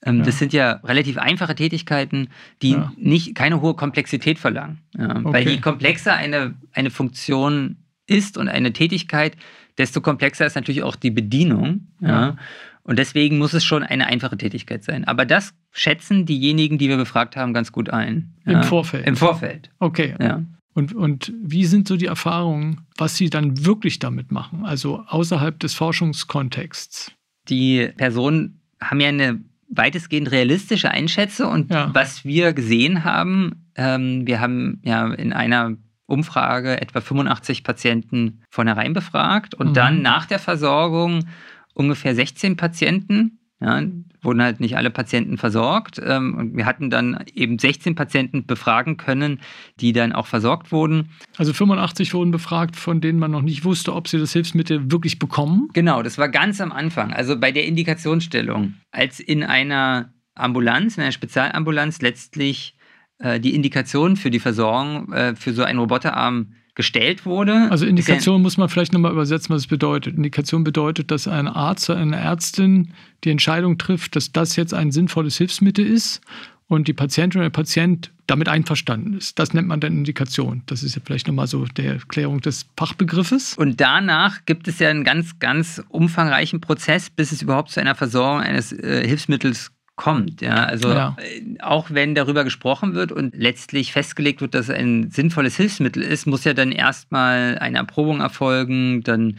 [0.05, 0.23] Ähm, ja.
[0.23, 2.29] Das sind ja relativ einfache Tätigkeiten,
[2.62, 2.93] die ja.
[2.97, 4.79] nicht, keine hohe Komplexität verlangen.
[4.97, 5.21] Okay.
[5.23, 9.35] Weil je komplexer eine, eine Funktion ist und eine Tätigkeit,
[9.77, 11.88] desto komplexer ist natürlich auch die Bedienung.
[12.01, 12.38] Ja.
[12.83, 15.05] Und deswegen muss es schon eine einfache Tätigkeit sein.
[15.05, 18.33] Aber das schätzen diejenigen, die wir befragt haben, ganz gut ein.
[18.45, 19.05] Im Vorfeld.
[19.05, 19.69] Im Vorfeld.
[19.79, 20.15] Okay.
[20.19, 20.43] Ja.
[20.73, 25.59] Und, und wie sind so die Erfahrungen, was Sie dann wirklich damit machen, also außerhalb
[25.59, 27.12] des Forschungskontexts?
[27.49, 31.47] Die Personen haben ja eine weitestgehend realistische einschätze.
[31.47, 31.89] Und ja.
[31.93, 38.93] was wir gesehen haben, ähm, wir haben ja in einer Umfrage etwa 85 Patienten vornherein
[38.93, 39.73] befragt und mhm.
[39.73, 41.25] dann nach der Versorgung
[41.73, 43.82] ungefähr 16 Patienten ja,
[44.22, 46.02] wurden halt nicht alle Patienten versorgt.
[46.04, 49.39] Ähm, und wir hatten dann eben 16 Patienten befragen können,
[49.80, 51.10] die dann auch versorgt wurden.
[51.38, 55.19] Also 85 wurden befragt, von denen man noch nicht wusste, ob sie das Hilfsmittel wirklich
[55.19, 55.69] bekommen?
[55.74, 58.76] Genau, das war ganz am Anfang, also bei der Indikationsstellung.
[58.91, 62.78] Als in einer Ambulanz, in einer Spezialambulanz letztlich
[63.19, 67.67] äh, die Indikation für die Versorgung äh, für so einen Roboterarm gestellt wurde.
[67.69, 70.15] Also Indikation muss man vielleicht nochmal übersetzen, was es bedeutet.
[70.15, 74.91] Indikation bedeutet, dass ein Arzt oder eine Ärztin die Entscheidung trifft, dass das jetzt ein
[74.91, 76.21] sinnvolles Hilfsmittel ist
[76.67, 79.39] und die Patientin oder der Patient damit einverstanden ist.
[79.39, 80.62] Das nennt man dann Indikation.
[80.67, 83.55] Das ist ja vielleicht nochmal so der Erklärung des Fachbegriffes.
[83.58, 87.95] Und danach gibt es ja einen ganz, ganz umfangreichen Prozess, bis es überhaupt zu einer
[87.95, 90.39] Versorgung eines äh, Hilfsmittels kommt.
[90.41, 91.17] Ja, also ja.
[91.19, 96.01] Äh, auch wenn darüber gesprochen wird und letztlich festgelegt wird, dass es ein sinnvolles Hilfsmittel
[96.01, 99.38] ist, muss ja dann erstmal eine Erprobung erfolgen, dann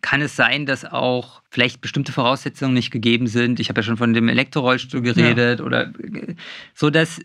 [0.00, 3.60] kann es sein, dass auch vielleicht bestimmte Voraussetzungen nicht gegeben sind.
[3.60, 5.64] Ich habe ja schon von dem Elektrorollstuhl geredet ja.
[5.66, 5.92] oder
[6.72, 7.20] so, dass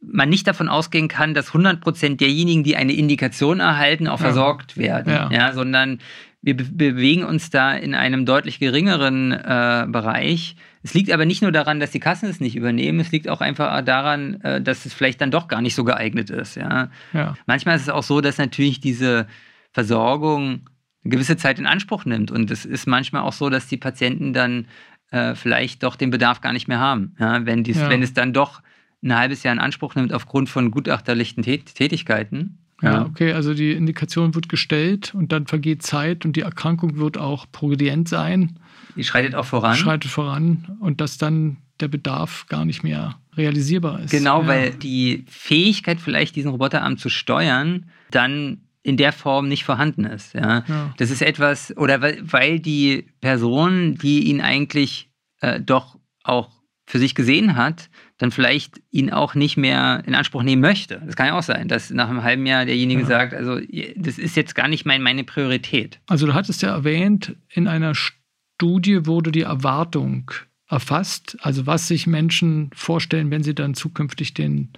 [0.00, 4.26] man nicht davon ausgehen kann, dass 100 Prozent derjenigen, die eine Indikation erhalten, auch ja.
[4.26, 5.28] versorgt werden, ja.
[5.32, 5.52] ja.
[5.54, 5.98] sondern
[6.42, 10.56] wir be bewegen uns da in einem deutlich geringeren äh, Bereich.
[10.82, 13.40] Es liegt aber nicht nur daran, dass die Kassen es nicht übernehmen, es liegt auch
[13.40, 16.56] einfach daran, äh, dass es vielleicht dann doch gar nicht so geeignet ist.
[16.56, 16.90] Ja?
[17.12, 17.34] ja.
[17.46, 19.26] Manchmal ist es auch so, dass natürlich diese
[19.72, 20.68] Versorgung
[21.04, 22.30] eine gewisse Zeit in Anspruch nimmt.
[22.30, 24.66] Und es ist manchmal auch so, dass die Patienten dann
[25.10, 27.14] äh, vielleicht doch den Bedarf gar nicht mehr haben.
[27.18, 27.88] Ja, wenn, dies, ja.
[27.88, 28.62] wenn es dann doch
[29.02, 32.58] ein halbes Jahr in Anspruch nimmt aufgrund von gutachterlichen Tät Tätigkeiten.
[32.82, 33.06] Ja.
[33.06, 37.46] okay, also die Indikation wird gestellt und dann vergeht Zeit und die Erkrankung wird auch
[37.50, 38.58] progredient sein.
[38.96, 39.76] Die schreitet auch voran.
[39.76, 44.10] Schreitet voran und dass dann der Bedarf gar nicht mehr realisierbar ist.
[44.10, 44.48] Genau, ja.
[44.48, 50.34] weil die Fähigkeit vielleicht diesen Roboterarm zu steuern dann in der Form nicht vorhanden ist.
[50.34, 50.64] Ja?
[50.66, 50.94] ja.
[50.96, 55.08] Das ist etwas, oder weil, weil die Person, die ihn eigentlich
[55.40, 56.50] äh, doch auch
[56.86, 61.00] für sich gesehen hat, dann vielleicht ihn auch nicht mehr in Anspruch nehmen möchte.
[61.06, 63.06] Das kann ja auch sein, dass nach einem halben Jahr derjenige ja.
[63.06, 63.58] sagt, also
[63.96, 66.00] das ist jetzt gar nicht mein, meine Priorität.
[66.08, 70.30] Also du hattest ja erwähnt, in einer Studie wurde die Erwartung
[70.68, 74.72] erfasst, also was sich Menschen vorstellen, wenn sie dann zukünftig den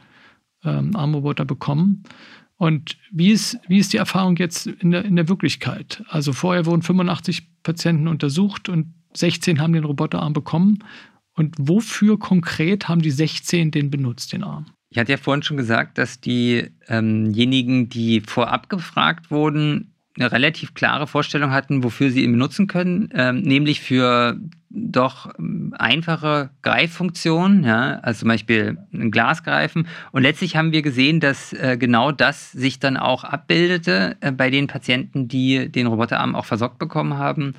[0.64, 2.02] ähm, Armroboter bekommen.
[2.56, 6.02] Und wie ist, wie ist die Erfahrung jetzt in der, in der Wirklichkeit?
[6.08, 10.82] Also vorher wurden 85 Patienten untersucht und 16 haben den Roboterarm bekommen.
[11.34, 14.66] Und wofür konkret haben die 16 den benutzt, den Arm?
[14.90, 20.74] Ich hatte ja vorhin schon gesagt, dass diejenigen, ähm die vorab gefragt wurden, eine relativ
[20.74, 24.38] klare Vorstellung hatten, wofür sie ihn benutzen können, ähm, nämlich für
[24.70, 29.88] doch ähm, einfache Greiffunktionen, ja, also zum Beispiel ein Glas greifen.
[30.12, 34.50] Und letztlich haben wir gesehen, dass äh, genau das sich dann auch abbildete äh, bei
[34.50, 37.54] den Patienten, die den Roboterarm auch versorgt bekommen haben,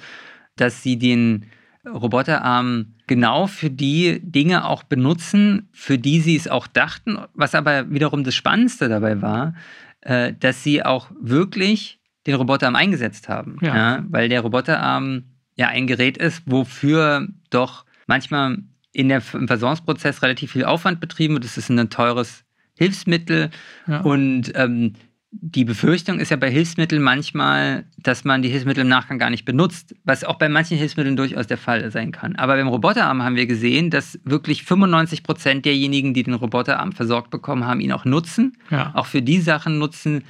[0.55, 1.47] dass sie den
[1.85, 7.17] Roboterarm genau für die Dinge auch benutzen, für die sie es auch dachten.
[7.33, 9.55] Was aber wiederum das Spannendste dabei war,
[10.01, 13.57] äh, dass sie auch wirklich den Roboterarm eingesetzt haben.
[13.61, 13.75] Ja.
[13.75, 14.05] ja.
[14.09, 15.23] weil der Roboterarm
[15.55, 18.57] ja ein Gerät ist, wofür doch manchmal
[18.91, 21.45] in der, im Versorgungsprozess relativ viel Aufwand betrieben wird.
[21.45, 22.43] Es ist ein teures
[22.75, 23.51] Hilfsmittel
[23.87, 24.01] ja.
[24.01, 24.93] und ähm,
[25.41, 29.45] die Befürchtung ist ja bei Hilfsmitteln manchmal, dass man die Hilfsmittel im Nachgang gar nicht
[29.45, 32.35] benutzt, was auch bei manchen Hilfsmitteln durchaus der Fall sein kann.
[32.35, 37.31] Aber beim Roboterarm haben wir gesehen, dass wirklich 95 Prozent derjenigen, die den Roboterarm versorgt
[37.31, 38.91] bekommen haben, ihn auch nutzen, ja.
[38.93, 40.23] auch für die Sachen nutzen,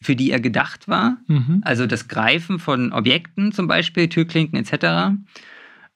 [0.00, 1.18] für die er gedacht war.
[1.26, 1.62] Mhm.
[1.64, 5.16] Also das Greifen von Objekten zum Beispiel, Türklinken etc.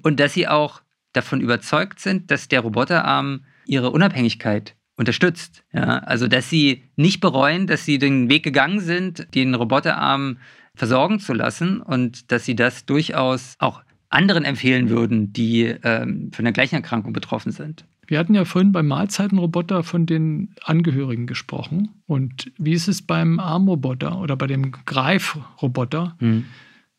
[0.03, 0.83] Und dass sie auch
[1.13, 5.65] davon überzeugt sind, dass der Roboterarm ihre Unabhängigkeit unterstützt.
[5.73, 5.99] Ja?
[5.99, 10.37] Also dass sie nicht bereuen, dass sie den Weg gegangen sind, den Roboterarm
[10.77, 16.45] versorgen zu lassen und dass sie das durchaus auch anderen empfehlen würden, die ähm, von
[16.45, 17.85] der gleichen Erkrankung betroffen sind.
[18.07, 21.91] Wir hatten ja vorhin beim Mahlzeitenroboter von den Angehörigen gesprochen.
[22.07, 26.17] Und wie ist es beim Armroboter oder bei dem Greifroboter?
[26.19, 26.45] Hm.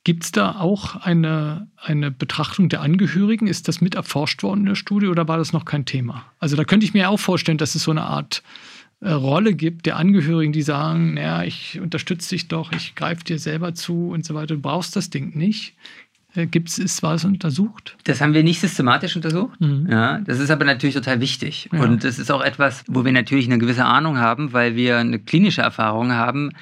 [0.04, 3.48] Gibt es da auch eine, eine Betrachtung der Angehörigen?
[3.48, 6.26] Ist das mit erforscht worden in der Studie oder war das noch kein Thema?
[6.40, 8.42] Also da könnte ich mir auch vorstellen, dass es so eine Art
[9.02, 13.38] äh, Rolle gibt der Angehörigen, die sagen, naja, ich unterstütze dich doch, ich greife dir
[13.38, 14.56] selber zu und so weiter.
[14.56, 15.76] Du brauchst das Ding nicht.
[16.34, 17.98] Äh, gibt's, ist, war es untersucht?
[18.06, 19.60] Das haben wir nicht systematisch untersucht.
[19.60, 19.88] Mhm.
[19.90, 21.70] Ja, das ist aber natürlich total wichtig.
[21.72, 21.82] Ja.
[21.84, 25.20] Und das ist auch etwas, wo wir natürlich eine gewisse Ahnung haben, weil wir eine
[25.20, 26.54] klinische Erfahrung haben.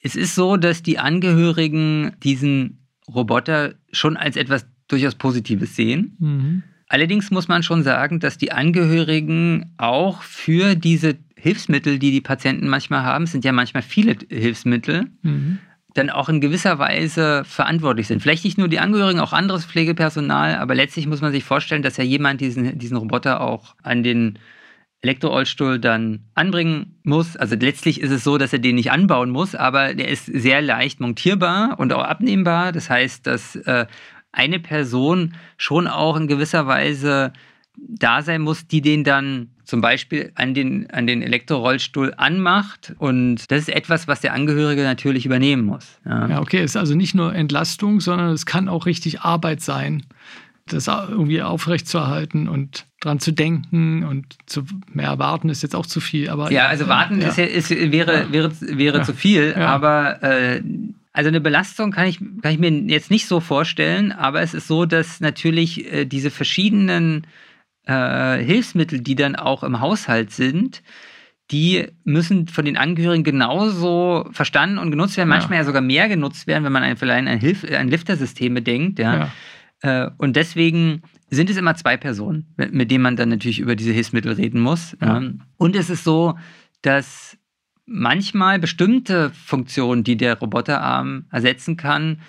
[0.00, 6.16] Es ist so, dass die Angehörigen diesen Roboter schon als etwas durchaus Positives sehen.
[6.18, 6.62] Mhm.
[6.88, 12.68] Allerdings muss man schon sagen, dass die Angehörigen auch für diese Hilfsmittel, die die Patienten
[12.68, 15.58] manchmal haben, sind ja manchmal viele Hilfsmittel, mhm
[15.98, 18.22] dann auch in gewisser Weise verantwortlich sind.
[18.22, 21.96] Vielleicht nicht nur die Angehörigen, auch anderes Pflegepersonal, aber letztlich muss man sich vorstellen, dass
[21.96, 24.38] ja jemand diesen, diesen Roboter auch an den
[25.00, 27.36] Elektrorollstuhl dann anbringen muss.
[27.36, 30.60] Also letztlich ist es so, dass er den nicht anbauen muss, aber der ist sehr
[30.60, 32.72] leicht montierbar und auch abnehmbar.
[32.72, 33.86] Das heißt, dass äh,
[34.32, 37.32] eine Person schon auch in gewisser Weise
[37.76, 42.94] da sein muss, die den dann zum Beispiel an den, an den Elektrorollstuhl anmacht.
[42.98, 46.00] Und das ist etwas, was der Angehörige natürlich übernehmen muss.
[46.04, 49.60] Ja, ja okay, es ist also nicht nur Entlastung, sondern es kann auch richtig Arbeit
[49.60, 50.04] sein,
[50.72, 56.00] das irgendwie aufrechtzuerhalten und dran zu denken und zu mehr warten ist jetzt auch zu
[56.00, 56.30] viel.
[56.30, 57.28] Aber ja, also warten ja.
[57.28, 58.32] Ist, ist, wäre, ja.
[58.32, 59.04] wäre, wäre ja.
[59.04, 60.62] zu viel, aber äh,
[61.12, 64.68] also eine Belastung kann ich, kann ich mir jetzt nicht so vorstellen, aber es ist
[64.68, 67.26] so, dass natürlich äh, diese verschiedenen
[67.86, 70.82] äh, Hilfsmittel, die dann auch im Haushalt sind,
[71.50, 76.08] die müssen von den Angehörigen genauso verstanden und genutzt werden, manchmal ja, ja sogar mehr
[76.08, 78.98] genutzt werden, wenn man ein, vielleicht an, Hilf an Liftersystem bedenkt.
[78.98, 79.16] Ja.
[79.16, 79.32] ja.
[79.82, 83.92] Äh, und deswegen sind es immer zwei Personen, mit denen man dann natürlich über diese
[83.92, 84.96] Hilfsmittel reden muss.
[85.00, 85.22] Ja.
[85.56, 86.38] Und es ist so,
[86.82, 87.36] dass
[87.86, 92.20] manchmal bestimmte Funktionen, die der Roboterarm ersetzen kann,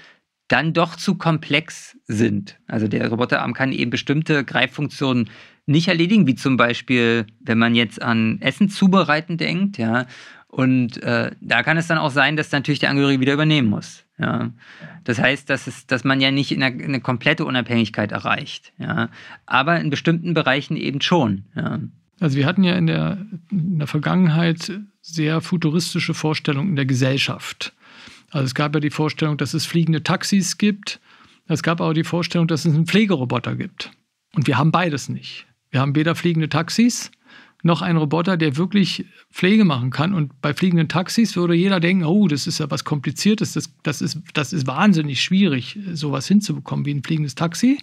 [0.47, 2.59] dann doch zu komplex sind.
[2.67, 5.29] Also der Roboterarm kann eben bestimmte Greiffunktionen
[5.67, 10.07] nicht erledigen, wie zum Beispiel, wenn man jetzt an Essen zubereiten denkt, ja.
[10.49, 14.03] Und äh, da kann es dann auch sein, dass natürlich der Angehörige wieder übernehmen muss.
[14.17, 14.49] Ja.
[15.03, 18.73] Das heißt, dass, es, dass man ja nicht eine, eine komplette Unabhängigkeit erreicht.
[18.79, 19.09] Ja.
[19.45, 21.45] Aber in bestimmten Bereichen eben schon.
[21.55, 21.79] Ja.
[22.19, 27.73] Also wir hatten ja in der, in der Vergangenheit sehr futuristische Vorstellungen in der Gesellschaft.
[28.31, 30.99] Also es gab ja die Vorstellung, dass es fliegende Taxis gibt.
[31.47, 33.91] Es gab auch die Vorstellung, dass es einen Pflegeroboter gibt.
[34.33, 35.45] Und wir haben beides nicht.
[35.69, 37.11] Wir haben weder fliegende Taxis
[37.61, 40.13] noch einen Roboter, der wirklich Pflege machen kann.
[40.13, 44.01] Und bei fliegenden Taxis würde jeder denken, oh, das ist ja was Kompliziertes, das, das,
[44.01, 47.79] ist, das ist wahnsinnig schwierig, sowas hinzubekommen wie ein fliegendes Taxi.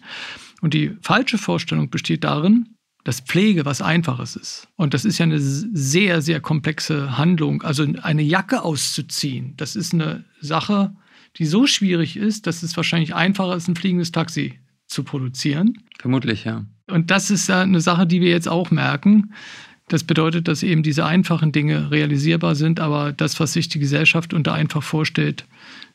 [0.62, 2.70] Und die falsche Vorstellung besteht darin,
[3.04, 4.68] dass Pflege was Einfaches ist.
[4.76, 7.62] Und das ist ja eine sehr, sehr komplexe Handlung.
[7.62, 10.92] Also eine Jacke auszuziehen, das ist eine Sache,
[11.36, 15.78] die so schwierig ist, dass es wahrscheinlich einfacher ist, ein fliegendes Taxi zu produzieren.
[16.00, 16.64] Vermutlich, ja.
[16.88, 19.32] Und das ist ja eine Sache, die wir jetzt auch merken.
[19.88, 24.34] Das bedeutet, dass eben diese einfachen Dinge realisierbar sind, aber das, was sich die Gesellschaft
[24.34, 25.44] unter einfach vorstellt,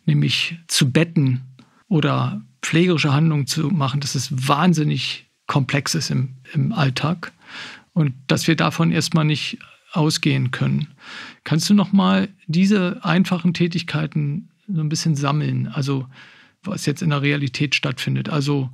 [0.05, 1.41] nämlich zu betten
[1.89, 7.33] oder pflegerische Handlungen zu machen, das ist wahnsinnig komplex ist im, im Alltag
[7.91, 9.57] und dass wir davon erstmal nicht
[9.91, 10.87] ausgehen können.
[11.43, 15.67] Kannst du noch mal diese einfachen Tätigkeiten so ein bisschen sammeln?
[15.67, 16.07] Also
[16.63, 18.29] was jetzt in der Realität stattfindet.
[18.29, 18.69] Also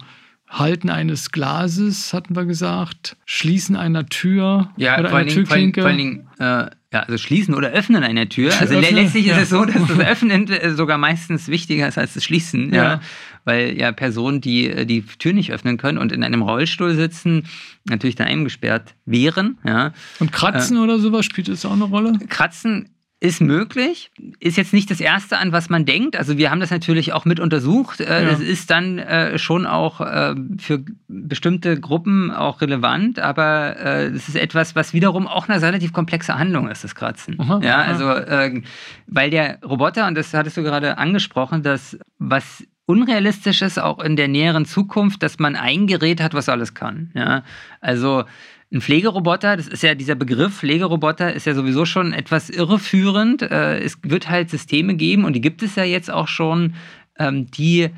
[0.49, 5.81] Halten eines Glases, hatten wir gesagt, Schließen einer Tür ja, oder einer Türklinke.
[5.81, 8.53] Vor allen Dingen, äh, ja, also Schließen oder Öffnen einer Tür.
[8.57, 9.35] Also Öffnen, letztlich ja.
[9.35, 12.73] ist es so, dass das Öffnen äh, sogar meistens wichtiger ist als das Schließen.
[12.73, 12.83] Ja.
[12.83, 13.01] ja.
[13.43, 17.43] Weil ja Personen, die äh, die Tür nicht öffnen können und in einem Rollstuhl sitzen,
[17.83, 19.57] natürlich dann eingesperrt wären.
[19.65, 19.93] Ja.
[20.19, 22.13] Und Kratzen äh, oder sowas spielt das auch eine Rolle?
[22.29, 26.15] Kratzen ist möglich, ist jetzt nicht das Erste, an was man denkt.
[26.15, 27.99] Also wir haben das natürlich auch mit untersucht.
[27.99, 28.29] Äh, ja.
[28.29, 33.75] Das ist dann äh, schon auch äh, für bestimmte Gruppen auch relevant, aber
[34.13, 37.39] das ist etwas, was wiederum auch eine relativ komplexe Handlung ist, das Kratzen.
[37.39, 38.05] Aha, ja, also
[39.07, 44.15] weil der Roboter, und das hattest du gerade angesprochen, dass was unrealistisch ist, auch in
[44.15, 47.11] der näheren Zukunft, dass man ein Gerät hat, was alles kann.
[47.13, 47.43] Ja,
[47.81, 48.23] also
[48.71, 53.41] ein Pflegeroboter, das ist ja dieser Begriff Pflegeroboter, ist ja sowieso schon etwas irreführend.
[53.41, 56.75] Äh, es wird halt Systeme geben und die gibt es ja jetzt auch schon,
[57.17, 57.89] ähm, die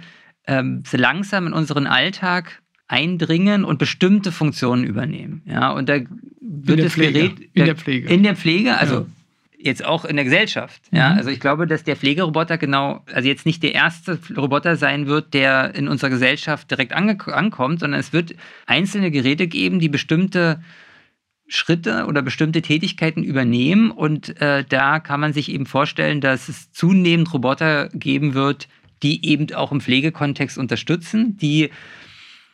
[0.46, 5.42] ähm, so langsam in unseren Alltag eindringen und bestimmte Funktionen übernehmen.
[5.46, 6.00] Ja, und da
[6.42, 7.30] wird das Pflege.
[7.30, 8.08] Gerät in der Pflege.
[8.10, 9.06] In der Pflege, also ja
[9.62, 10.82] jetzt auch in der Gesellschaft.
[10.92, 11.18] Ja, mhm.
[11.18, 15.34] also ich glaube, dass der Pflegeroboter genau, also jetzt nicht der erste Roboter sein wird,
[15.34, 20.62] der in unserer Gesellschaft direkt ankommt, sondern es wird einzelne Geräte geben, die bestimmte
[21.48, 26.72] Schritte oder bestimmte Tätigkeiten übernehmen und äh, da kann man sich eben vorstellen, dass es
[26.72, 28.68] zunehmend Roboter geben wird,
[29.02, 31.72] die eben auch im Pflegekontext unterstützen, die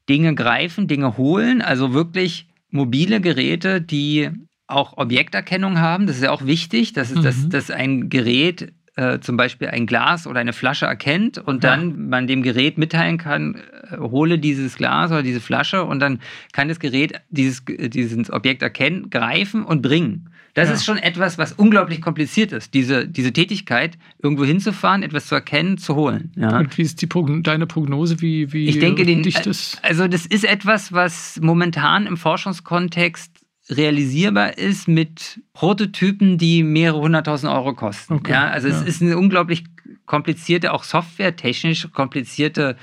[0.08, 4.32] Dinge greifen, Dinge holen, also wirklich mobile Geräte, die
[4.68, 6.08] auch Objekterkennung haben.
[6.08, 7.24] Das ist ja auch wichtig, dass, mhm.
[7.24, 11.72] dass, dass ein Gerät äh, zum Beispiel ein Glas oder eine Flasche erkennt und ja.
[11.72, 13.56] dann man dem Gerät mitteilen kann,
[13.92, 16.20] äh, hole dieses Glas oder diese Flasche und dann
[16.54, 20.30] kann das Gerät dieses, dieses Objekt erkennen, greifen und bringen.
[20.54, 20.76] Das ja.
[20.76, 25.78] ist schon etwas, was unglaublich kompliziert ist, diese, diese Tätigkeit, irgendwo hinzufahren, etwas zu erkennen,
[25.78, 26.32] zu holen.
[26.38, 26.58] Ja.
[26.58, 29.78] Und wie ist die Progn deine Prognose, wie, wie ich denke, den, dicht ist?
[29.84, 33.35] Also das ist etwas, was momentan im Forschungskontext
[33.70, 38.16] realisierbar ist mit Prototypen, die mehrere hunderttausend Euro kosten.
[38.16, 38.32] Okay.
[38.32, 38.76] Ja, also ja.
[38.76, 39.64] es ist eine unglaublich
[40.06, 42.78] komplizierte, auch softwaretechnisch komplizierte,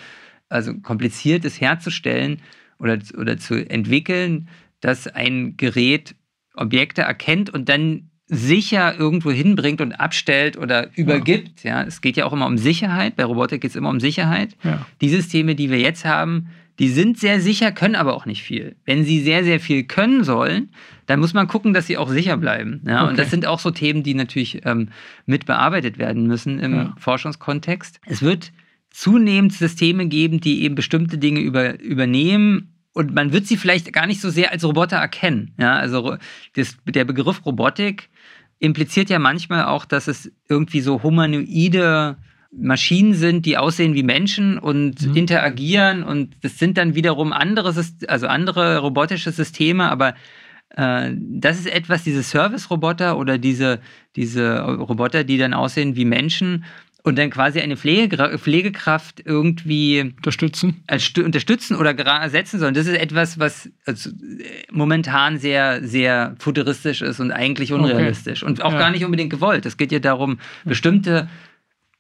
[0.49, 2.41] also kompliziertes herzustellen
[2.79, 4.49] oder, oder zu entwickeln,
[4.81, 6.17] dass ein Gerät
[6.55, 11.65] Objekte erkennt und dann sicher irgendwo hinbringt und abstellt oder übergibt.
[11.65, 11.81] Ja.
[11.81, 11.87] ja.
[11.87, 13.17] Es geht ja auch immer um Sicherheit.
[13.17, 14.57] Bei Robotik geht es immer um Sicherheit.
[15.01, 16.49] Die Systeme, die wir jetzt haben,
[16.83, 18.75] die sind sehr sicher, können aber auch nicht viel.
[18.85, 20.71] Wenn sie sehr, sehr viel können sollen,
[21.07, 22.83] dann muss man gucken, dass sie auch sicher bleiben.
[22.85, 23.11] Ja, okay.
[23.11, 24.89] Und das sind auch so Themen, die natürlich ähm,
[25.25, 26.97] mit bearbeitet werden müssen im ja.
[26.99, 28.01] Forschungskontext.
[28.07, 28.51] Es wird
[28.91, 34.09] zunehmend Systeme geben, die eben bestimmte Dinge über, übernehmen und man wird sie vielleicht gar
[34.09, 35.55] nicht so sehr als Roboter erkennen.
[35.61, 36.17] Ja, also
[36.57, 38.11] das, der Begriff Robotik
[38.59, 42.17] impliziert ja manchmal auch, dass es irgendwie so humanoide
[42.53, 45.17] Maschinen sind, die aussehen wie Menschen und mhm.
[45.17, 47.75] interagieren und das sind dann wiederum andere,
[48.07, 50.15] also andere robotische Systeme, aber
[50.77, 53.81] äh, das ist etwas, diese Service-Roboter oder diese,
[54.17, 56.65] diese Roboter, die dann aussehen wie Menschen
[57.05, 60.85] und dann quasi eine Pflege, Pflegekraft irgendwie unterstützen,
[61.17, 62.75] unterstützen oder ersetzen sollen.
[62.75, 64.11] Das ist etwas, was also
[64.71, 68.53] momentan sehr, sehr futuristisch ist und eigentlich unrealistisch okay.
[68.53, 68.79] und auch ja.
[68.79, 69.67] gar nicht unbedingt gewollt.
[69.67, 71.29] Es geht ja darum, bestimmte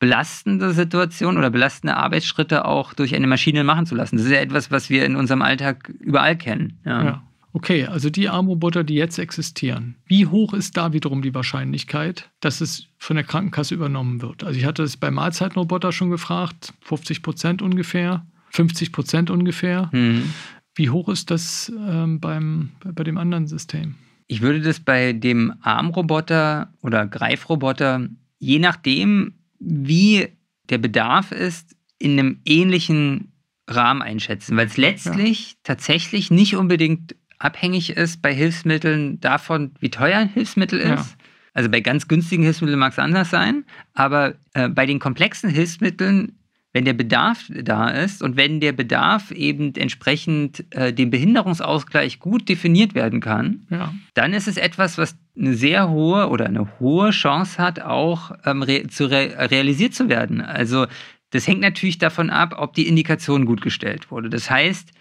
[0.03, 4.17] belastende Situationen oder belastende Arbeitsschritte auch durch eine Maschine machen zu lassen.
[4.17, 6.81] Das ist ja etwas, was wir in unserem Alltag überall kennen.
[6.85, 7.05] Ja.
[7.05, 7.23] ja.
[7.53, 12.61] Okay, also die Armroboter, die jetzt existieren, wie hoch ist da wiederum die Wahrscheinlichkeit, dass
[12.61, 14.43] es von der Krankenkasse übernommen wird?
[14.43, 19.88] Also ich hatte es bei Mahlzeitenroboter schon gefragt, 50 Prozent ungefähr, 50 Prozent ungefähr.
[19.93, 20.35] Mhm.
[20.75, 23.95] Wie hoch ist das ähm, beim, bei dem anderen System?
[24.27, 28.09] Ich würde das bei dem Armroboter oder Greifroboter,
[28.41, 30.29] je nachdem, wie
[30.70, 33.33] der Bedarf ist, in einem ähnlichen
[33.68, 35.57] Rahmen einschätzen, weil es letztlich ja.
[35.62, 40.88] tatsächlich nicht unbedingt abhängig ist bei Hilfsmitteln davon, wie teuer ein Hilfsmittel ist.
[40.88, 41.07] Ja.
[41.55, 46.38] Also bei ganz günstigen Hilfsmitteln mag es anders sein, aber äh, bei den komplexen Hilfsmitteln,
[46.73, 52.49] wenn der Bedarf da ist und wenn der Bedarf eben entsprechend äh, dem Behinderungsausgleich gut
[52.49, 53.93] definiert werden kann, ja.
[54.15, 58.63] dann ist es etwas, was eine sehr hohe oder eine hohe Chance hat, auch ähm,
[58.63, 60.41] re zu re realisiert zu werden.
[60.41, 60.87] Also
[61.31, 64.31] das hängt natürlich davon ab, ob die Indikation gut gestellt wurde.
[64.31, 64.93] Das heißt,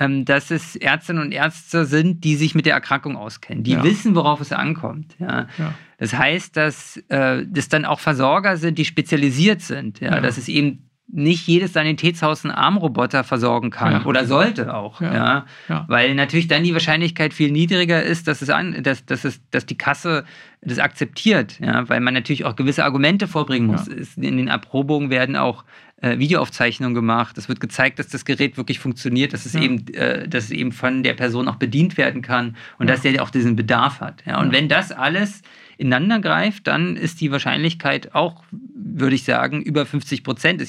[0.00, 3.84] ähm, dass es Ärztinnen und Ärzte sind, die sich mit der Erkrankung auskennen, die ja.
[3.84, 5.14] wissen, worauf es ankommt.
[5.18, 5.46] Ja.
[5.58, 5.74] ja.
[5.98, 10.00] Das heißt, dass äh, das dann auch Versorger sind, die spezialisiert sind.
[10.00, 10.20] Ja.
[10.20, 14.04] Dass es eben nicht jedes Sanitätshaus einen Armroboter versorgen kann ja.
[14.06, 15.14] oder sollte auch, ja.
[15.14, 15.46] ja.
[15.68, 15.84] Ja.
[15.86, 19.66] weil natürlich dann die Wahrscheinlichkeit viel niedriger ist, dass es an, dass, dass es, dass
[19.66, 20.24] die Kasse
[20.62, 23.88] das akzeptiert, ja, weil man natürlich auch gewisse Argumente vorbringen muss.
[23.88, 25.64] In den Erprobungen werden auch
[26.00, 27.36] äh, Videoaufzeichnungen gemacht.
[27.36, 30.72] Es wird gezeigt, dass das Gerät wirklich funktioniert, dass es eben, äh, dass es eben
[30.72, 34.22] von der Person auch bedient werden kann und dass der auch diesen Bedarf hat.
[34.26, 34.40] Ja.
[34.40, 35.42] Und wenn das alles
[35.82, 40.62] ineinander greift, dann ist die Wahrscheinlichkeit auch, würde ich sagen, über 50 Prozent.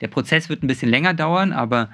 [0.00, 1.88] Der Prozess wird ein bisschen länger dauern, aber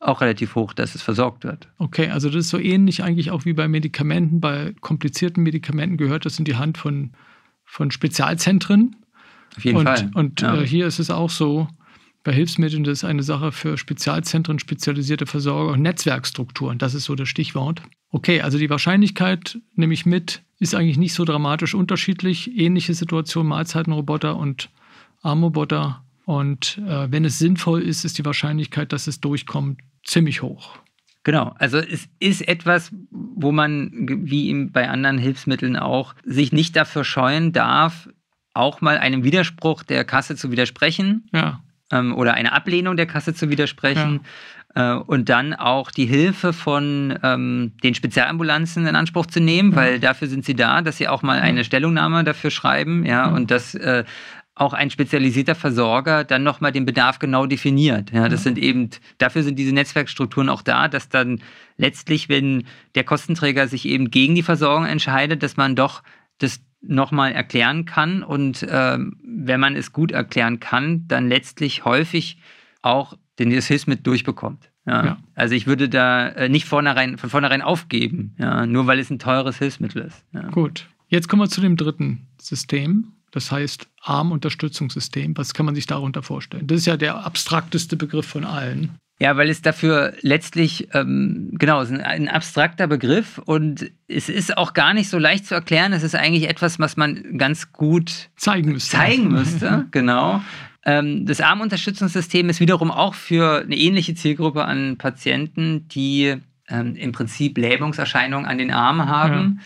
[0.00, 1.68] auch relativ hoch, dass es versorgt wird.
[1.78, 4.40] Okay, also das ist so ähnlich eigentlich auch wie bei Medikamenten.
[4.40, 7.12] Bei komplizierten Medikamenten gehört das in die Hand von,
[7.64, 8.96] von Spezialzentren.
[9.56, 10.10] Auf jeden und, Fall.
[10.14, 10.60] Und ja.
[10.60, 11.68] äh, hier ist es auch so,
[12.24, 16.78] bei Hilfsmitteln, das ist eine Sache für Spezialzentren, spezialisierte Versorger und Netzwerkstrukturen.
[16.78, 17.82] Das ist so das Stichwort.
[18.10, 22.56] Okay, also die Wahrscheinlichkeit, nehme ich mit, ist eigentlich nicht so dramatisch unterschiedlich.
[22.58, 24.70] Ähnliche Situation, Mahlzeitenroboter und
[25.22, 26.02] Armroboter.
[26.24, 30.78] Und äh, wenn es sinnvoll ist, ist die Wahrscheinlichkeit, dass es durchkommt, ziemlich hoch.
[31.24, 37.04] Genau, also es ist etwas, wo man, wie bei anderen Hilfsmitteln auch, sich nicht dafür
[37.04, 38.08] scheuen darf,
[38.54, 41.28] auch mal einem Widerspruch der Kasse zu widersprechen.
[41.32, 41.62] Ja.
[41.90, 44.14] Ähm, oder eine Ablehnung der Kasse zu widersprechen.
[44.14, 44.20] Ja.
[44.74, 49.76] Äh, und dann auch die Hilfe von ähm, den Spezialambulanzen in Anspruch zu nehmen, ja.
[49.76, 53.50] weil dafür sind sie da, dass sie auch mal eine Stellungnahme dafür schreiben, ja, und
[53.50, 54.04] dass äh,
[54.54, 58.10] auch ein spezialisierter Versorger dann nochmal den Bedarf genau definiert.
[58.12, 61.40] Ja, das sind eben, dafür sind diese Netzwerkstrukturen auch da, dass dann
[61.76, 66.02] letztlich, wenn der Kostenträger sich eben gegen die Versorgung entscheidet, dass man doch
[66.38, 72.38] das nochmal erklären kann und äh, wenn man es gut erklären kann, dann letztlich häufig
[72.82, 74.70] auch den das Hilfsmittel durchbekommt.
[74.86, 75.04] Ja.
[75.04, 75.18] ja.
[75.34, 79.18] Also ich würde da äh, nicht vornherein, von vornherein aufgeben, ja, nur weil es ein
[79.18, 80.24] teures Hilfsmittel ist.
[80.50, 80.88] Gut.
[81.08, 83.12] Jetzt kommen wir zu dem dritten System.
[83.30, 85.36] Das heißt Armunterstützungssystem.
[85.36, 86.66] Was kann man sich darunter vorstellen?
[86.66, 88.98] Das ist ja der abstrakteste Begriff von allen.
[89.20, 94.56] Ja, weil es dafür letztlich, ähm, genau, es ist ein, abstrakter Begriff und es ist
[94.56, 95.92] auch gar nicht so leicht zu erklären.
[95.92, 98.96] Es ist eigentlich etwas, was man ganz gut zeigen müsste.
[98.96, 100.40] Zeigen müsste, genau.
[100.88, 106.36] Ähm, das Armunterstützungssystem ist wiederum auch für eine ähnliche Zielgruppe an Patienten, die
[106.66, 109.64] ähm, im Prinzip Lähmungserscheinungen an den Armen haben, ja.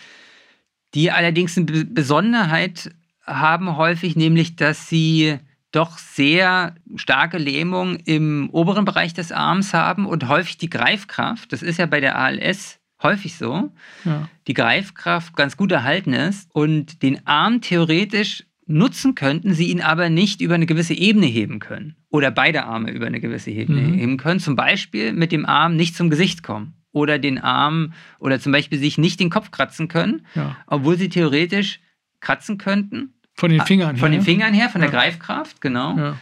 [0.94, 2.90] die allerdings eine Besonderheit
[3.24, 5.38] haben häufig, nämlich dass sie
[5.70, 11.52] doch sehr starke Lähmung im oberen Bereich des Arms haben und häufig die Greifkraft.
[11.52, 13.70] Das ist ja bei der ALS häufig so,
[14.04, 14.28] ja.
[14.48, 20.08] die Greifkraft ganz gut erhalten ist und den Arm theoretisch nutzen könnten, sie ihn aber
[20.08, 21.96] nicht über eine gewisse Ebene heben können.
[22.10, 23.94] Oder beide Arme über eine gewisse Ebene mhm.
[23.94, 24.40] heben können.
[24.40, 26.74] Zum Beispiel mit dem Arm nicht zum Gesicht kommen.
[26.92, 30.56] Oder den Arm oder zum Beispiel sich nicht den Kopf kratzen können, ja.
[30.66, 31.80] obwohl sie theoretisch
[32.20, 33.14] kratzen könnten.
[33.34, 33.98] Von den Fingern her.
[33.98, 34.88] Von den Fingern her, von ja.
[34.88, 36.14] der Greifkraft, genau.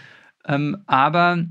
[0.47, 1.45] Ähm, aber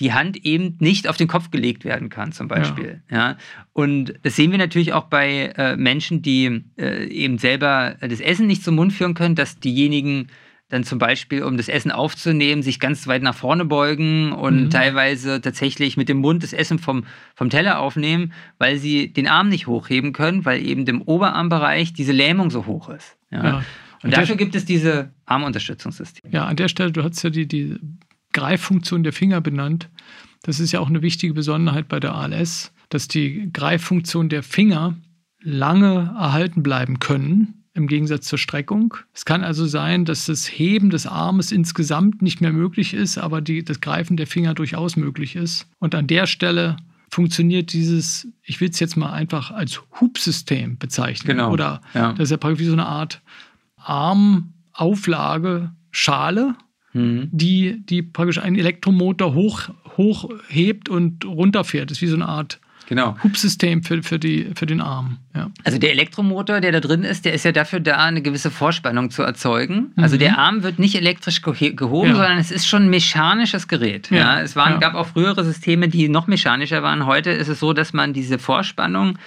[0.00, 3.02] die Hand eben nicht auf den Kopf gelegt werden kann, zum Beispiel.
[3.10, 3.16] Ja.
[3.16, 3.36] ja.
[3.72, 8.46] Und das sehen wir natürlich auch bei äh, Menschen, die äh, eben selber das Essen
[8.46, 10.28] nicht zum Mund führen können, dass diejenigen
[10.68, 14.70] dann zum Beispiel, um das Essen aufzunehmen, sich ganz weit nach vorne beugen und mhm.
[14.70, 19.48] teilweise tatsächlich mit dem Mund das Essen vom, vom Teller aufnehmen, weil sie den Arm
[19.48, 23.16] nicht hochheben können, weil eben im Oberarmbereich diese Lähmung so hoch ist.
[23.30, 23.44] Ja.
[23.44, 23.64] ja.
[24.02, 26.32] Und dafür gibt es diese Armunterstützungssysteme.
[26.32, 27.76] Ja, an der Stelle, du hast ja die, die
[28.32, 29.88] Greiffunktion der Finger benannt.
[30.42, 34.96] Das ist ja auch eine wichtige Besonderheit bei der ALS, dass die Greiffunktion der Finger
[35.40, 38.94] lange erhalten bleiben können, im Gegensatz zur Streckung.
[39.14, 43.40] Es kann also sein, dass das Heben des Armes insgesamt nicht mehr möglich ist, aber
[43.40, 45.66] die, das Greifen der Finger durchaus möglich ist.
[45.78, 46.76] Und an der Stelle
[47.10, 51.36] funktioniert dieses, ich will es jetzt mal einfach als Hubsystem bezeichnen.
[51.36, 51.52] Genau.
[51.52, 52.12] Oder ja.
[52.12, 53.22] das ist ja praktisch wie so eine Art
[53.76, 56.54] Armauflage, Schale,
[56.98, 57.28] mhm.
[57.32, 61.90] die, die praktisch einen Elektromotor hoch, hochhebt und runterfährt.
[61.90, 63.16] Das ist wie so eine Art genau.
[63.22, 65.18] Hubsystem für, für, die, für den Arm.
[65.34, 65.50] Ja.
[65.64, 69.10] Also der Elektromotor, der da drin ist, der ist ja dafür da, eine gewisse Vorspannung
[69.10, 69.92] zu erzeugen.
[69.96, 70.20] Also mhm.
[70.20, 72.14] der Arm wird nicht elektrisch gehoben, ja.
[72.14, 74.10] sondern es ist schon ein mechanisches Gerät.
[74.10, 74.18] Ja.
[74.18, 74.40] ja.
[74.40, 77.06] Es waren, gab auch frühere Systeme, die noch mechanischer waren.
[77.06, 79.18] Heute ist es so, dass man diese Vorspannung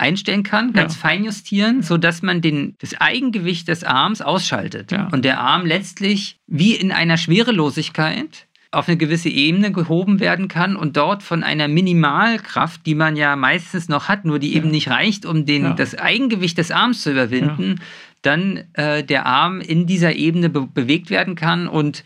[0.00, 1.00] einstellen kann, ganz ja.
[1.00, 4.92] fein justieren, sodass man den, das Eigengewicht des Arms ausschaltet.
[4.92, 5.08] Ja.
[5.12, 10.76] Und der Arm letztlich wie in einer Schwerelosigkeit auf eine gewisse Ebene gehoben werden kann
[10.76, 14.58] und dort von einer Minimalkraft, die man ja meistens noch hat, nur die ja.
[14.58, 17.80] eben nicht reicht, um den, das Eigengewicht des Arms zu überwinden,
[18.22, 22.04] dann äh, der Arm in dieser Ebene be bewegt werden kann und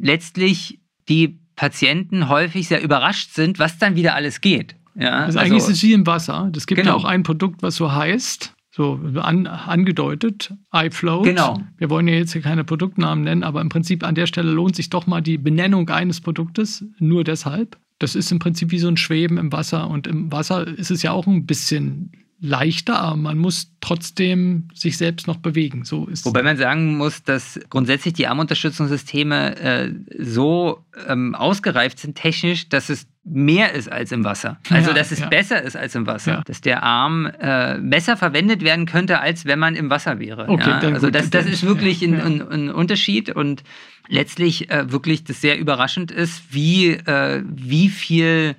[0.00, 4.74] letztlich die Patienten häufig sehr überrascht sind, was dann wieder alles geht.
[4.98, 6.50] Ja, also, eigentlich ist es wie im Wasser.
[6.56, 6.92] Es gibt genau.
[6.92, 11.24] ja auch ein Produkt, was so heißt, so an, angedeutet, iFloat.
[11.24, 11.60] Genau.
[11.76, 14.76] Wir wollen ja jetzt hier keine Produktnamen nennen, aber im Prinzip an der Stelle lohnt
[14.76, 17.76] sich doch mal die Benennung eines Produktes, nur deshalb.
[17.98, 21.02] Das ist im Prinzip wie so ein Schweben im Wasser und im Wasser ist es
[21.02, 25.84] ja auch ein bisschen leichter, aber man muss trotzdem sich selbst noch bewegen.
[25.84, 32.16] So ist Wobei man sagen muss, dass grundsätzlich die Armunterstützungssysteme äh, so ähm, ausgereift sind
[32.16, 34.58] technisch, dass es mehr ist als im Wasser.
[34.70, 35.28] Also, ja, dass es ja.
[35.28, 36.32] besser ist als im Wasser.
[36.32, 36.42] Ja.
[36.42, 40.48] Dass der Arm äh, besser verwendet werden könnte, als wenn man im Wasser wäre.
[40.48, 43.62] Okay, also, das, das ist wirklich ein, ein, ein Unterschied und
[44.08, 48.56] letztlich äh, wirklich das sehr überraschend ist, wie, äh, wie viel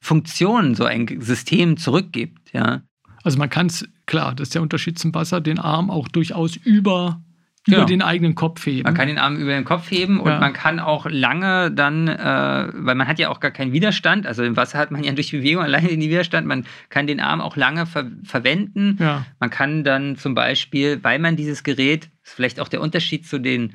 [0.00, 2.52] Funktionen so ein System zurückgibt.
[2.52, 2.82] Ja.
[3.22, 6.56] Also man kann es, klar, das ist der Unterschied zum Wasser, den Arm auch durchaus
[6.56, 7.20] über
[7.68, 7.86] über genau.
[7.86, 8.82] den eigenen Kopf heben.
[8.82, 10.40] Man kann den Arm über den Kopf heben und ja.
[10.40, 14.42] man kann auch lange dann, äh, weil man hat ja auch gar keinen Widerstand, also
[14.42, 17.56] im Wasser hat man ja durch Bewegung alleine den Widerstand, man kann den Arm auch
[17.56, 18.96] lange ver verwenden.
[18.98, 19.26] Ja.
[19.38, 23.38] Man kann dann zum Beispiel, weil man dieses Gerät, ist vielleicht auch der Unterschied zu
[23.38, 23.74] den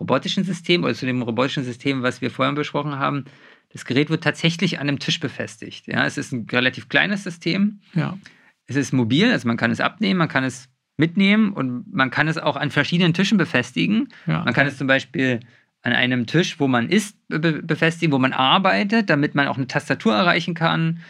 [0.00, 3.24] robotischen Systemen oder zu dem robotischen System, was wir vorhin besprochen haben,
[3.70, 5.86] das Gerät wird tatsächlich an einem Tisch befestigt.
[5.88, 7.80] Ja, es ist ein relativ kleines System.
[7.94, 8.18] Ja.
[8.66, 10.68] Es ist mobil, also man kann es abnehmen, man kann es
[10.98, 14.08] mitnehmen und man kann es auch an verschiedenen Tischen befestigen.
[14.26, 14.44] Ja.
[14.44, 15.40] Man kann es zum Beispiel
[15.82, 19.68] an einem Tisch, wo man isst, be befestigen, wo man arbeitet, damit man auch eine
[19.68, 21.00] Tastatur erreichen kann.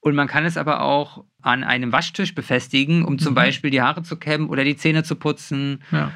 [0.00, 3.36] Und man kann es aber auch an einem Waschtisch befestigen, um zum mhm.
[3.36, 6.12] Beispiel die Haare zu kämmen oder die Zähne zu putzen ja.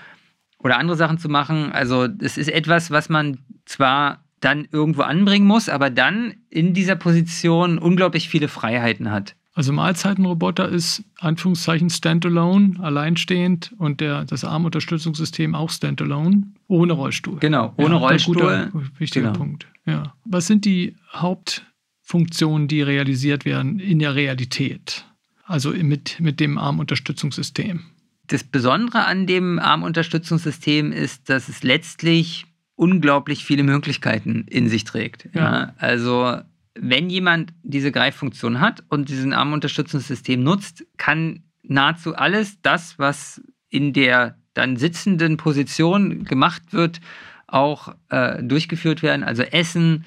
[0.58, 1.72] oder andere Sachen zu machen.
[1.72, 6.96] Also es ist etwas, was man zwar dann irgendwo anbringen muss, aber dann in dieser
[6.96, 9.36] Position unglaublich viele Freiheiten hat.
[9.54, 17.38] Also Mahlzeitenroboter ist Anführungszeichen standalone, alleinstehend und der, das Armunterstützungssystem auch standalone, ohne Rollstuhl.
[17.38, 18.34] Genau, ohne ja, Rollstuhl.
[18.34, 19.38] Guter, wichtiger genau.
[19.38, 19.66] Punkt.
[19.84, 20.14] Ja.
[20.24, 25.04] Was sind die Hauptfunktionen, die realisiert werden in der Realität?
[25.44, 27.80] Also mit, mit dem Armunterstützungssystem?
[28.28, 35.28] Das Besondere an dem Armunterstützungssystem ist, dass es letztlich unglaublich viele Möglichkeiten in sich trägt.
[35.34, 35.40] Ja.
[35.40, 35.74] ja.
[35.76, 36.38] Also
[36.74, 43.92] wenn jemand diese Greiffunktion hat und diesen Armunterstützungssystem nutzt, kann nahezu alles das, was in
[43.92, 47.00] der dann sitzenden Position gemacht wird,
[47.46, 49.24] auch äh, durchgeführt werden.
[49.24, 50.04] Also Essen,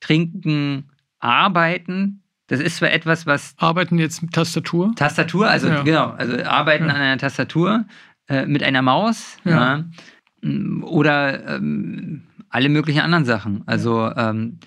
[0.00, 2.22] Trinken, Arbeiten.
[2.46, 3.54] Das ist zwar etwas, was.
[3.58, 4.92] Arbeiten jetzt mit Tastatur?
[4.96, 5.82] Tastatur, also ja.
[5.82, 6.94] genau, also Arbeiten ja.
[6.94, 7.84] an einer Tastatur
[8.28, 9.36] äh, mit einer Maus.
[9.44, 9.84] Ja.
[10.82, 13.62] Oder ähm, alle möglichen anderen Sachen.
[13.66, 14.58] Also ähm,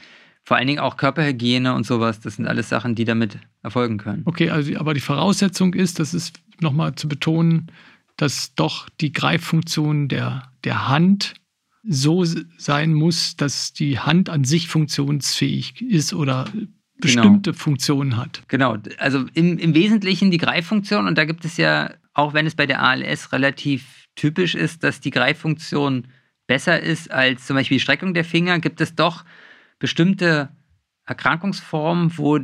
[0.44, 2.20] vor allen Dingen auch Körperhygiene und sowas.
[2.20, 4.24] Das sind alles Sachen, die damit erfolgen können.
[4.26, 7.72] Okay, also aber die Voraussetzung ist, das ist nochmal zu betonen,
[8.18, 11.34] dass doch die Greiffunktion der, der Hand
[11.84, 12.24] so
[12.58, 16.46] sein muss, dass die Hand an sich funktionsfähig ist oder
[17.00, 17.62] bestimmte genau.
[17.62, 18.44] Funktionen hat.
[18.48, 22.56] Genau, also im, im Wesentlichen die Greiffunktion und da gibt es ja, auch wenn es
[22.56, 26.08] bei der ALS relativ typisch ist, dass die Greiffunktion
[26.48, 29.26] besser ist als zum Beispiel die Streckung der Finger, gibt es doch
[29.84, 30.48] bestimmte
[31.06, 32.40] Erkrankungsformen, wo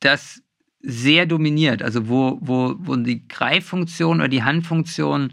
[0.00, 0.42] das
[0.82, 5.32] sehr dominiert, also wo, wo, wo die Greiffunktion oder die Handfunktion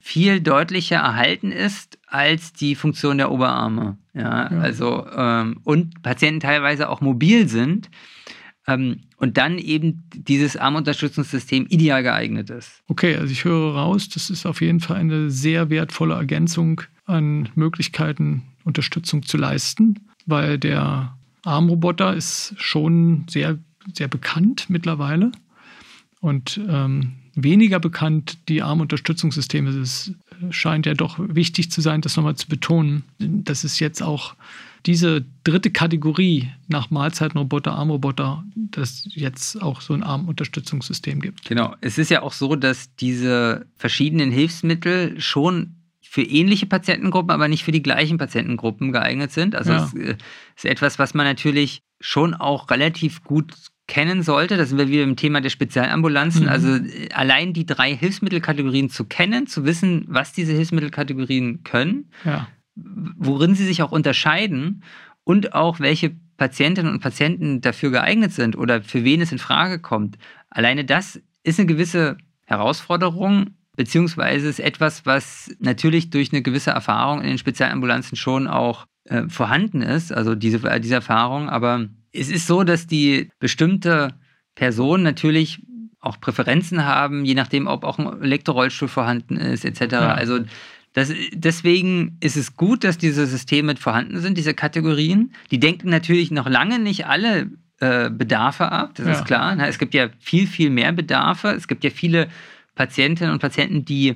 [0.00, 3.96] viel deutlicher erhalten ist als die Funktion der Oberarme.
[4.12, 4.58] Ja, ja.
[4.58, 7.90] also ähm, und Patienten teilweise auch mobil sind
[8.66, 12.82] ähm, und dann eben dieses Armunterstützungssystem ideal geeignet ist.
[12.88, 17.50] Okay, also ich höre raus, das ist auf jeden Fall eine sehr wertvolle Ergänzung an
[17.54, 23.58] Möglichkeiten, Unterstützung zu leisten, weil der Armroboter ist schon sehr,
[23.92, 25.32] sehr bekannt mittlerweile.
[26.20, 29.70] Und ähm, weniger bekannt die Armunterstützungssysteme.
[29.70, 30.12] Es
[30.50, 34.34] scheint ja doch wichtig zu sein, das nochmal zu betonen, dass es jetzt auch
[34.86, 41.44] diese dritte Kategorie nach Mahlzeitenroboter, Armroboter, dass jetzt auch so ein Armunterstützungssystem gibt.
[41.44, 41.74] Genau.
[41.80, 45.74] Es ist ja auch so, dass diese verschiedenen Hilfsmittel schon
[46.10, 49.54] für ähnliche Patientengruppen, aber nicht für die gleichen Patientengruppen geeignet sind.
[49.54, 49.84] Also ja.
[49.84, 50.16] es äh,
[50.56, 53.52] ist etwas, was man natürlich schon auch relativ gut
[53.86, 54.56] kennen sollte.
[54.56, 56.44] Da sind wir wieder im Thema der Spezialambulanzen.
[56.44, 56.48] Mhm.
[56.48, 62.48] Also äh, allein die drei Hilfsmittelkategorien zu kennen, zu wissen, was diese Hilfsmittelkategorien können, ja.
[62.74, 64.82] worin sie sich auch unterscheiden
[65.24, 69.78] und auch welche Patientinnen und Patienten dafür geeignet sind oder für wen es in Frage
[69.78, 70.16] kommt.
[70.48, 77.20] Alleine das ist eine gewisse Herausforderung, beziehungsweise ist etwas, was natürlich durch eine gewisse Erfahrung
[77.20, 82.48] in den Spezialambulanzen schon auch äh, vorhanden ist, also diese, diese Erfahrung, aber es ist
[82.48, 84.14] so, dass die bestimmte
[84.56, 85.62] Personen natürlich
[86.00, 89.80] auch Präferenzen haben, je nachdem, ob auch ein Elektrorollstuhl vorhanden ist, etc.
[89.92, 90.14] Ja.
[90.14, 90.40] Also
[90.92, 95.32] das, deswegen ist es gut, dass diese Systeme vorhanden sind, diese Kategorien.
[95.52, 97.48] Die denken natürlich noch lange nicht alle
[97.78, 99.12] äh, Bedarfe ab, das ja.
[99.12, 99.54] ist klar.
[99.54, 101.50] Na, es gibt ja viel, viel mehr Bedarfe.
[101.50, 102.28] Es gibt ja viele
[102.78, 104.14] Patientinnen und Patienten, die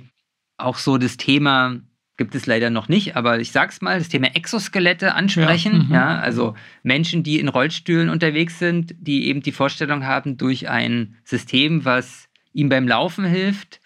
[0.57, 1.81] auch so das Thema
[2.17, 5.73] gibt es leider noch nicht, aber ich sag's mal, das Thema Exoskelette ansprechen.
[5.73, 5.93] Ja, mhm.
[5.93, 6.55] ja, also
[6.85, 12.29] Menschen, die in Rollstühlen unterwegs sind, die eben die Vorstellung haben, durch ein System, was
[12.53, 13.81] ihm beim Laufen hilft,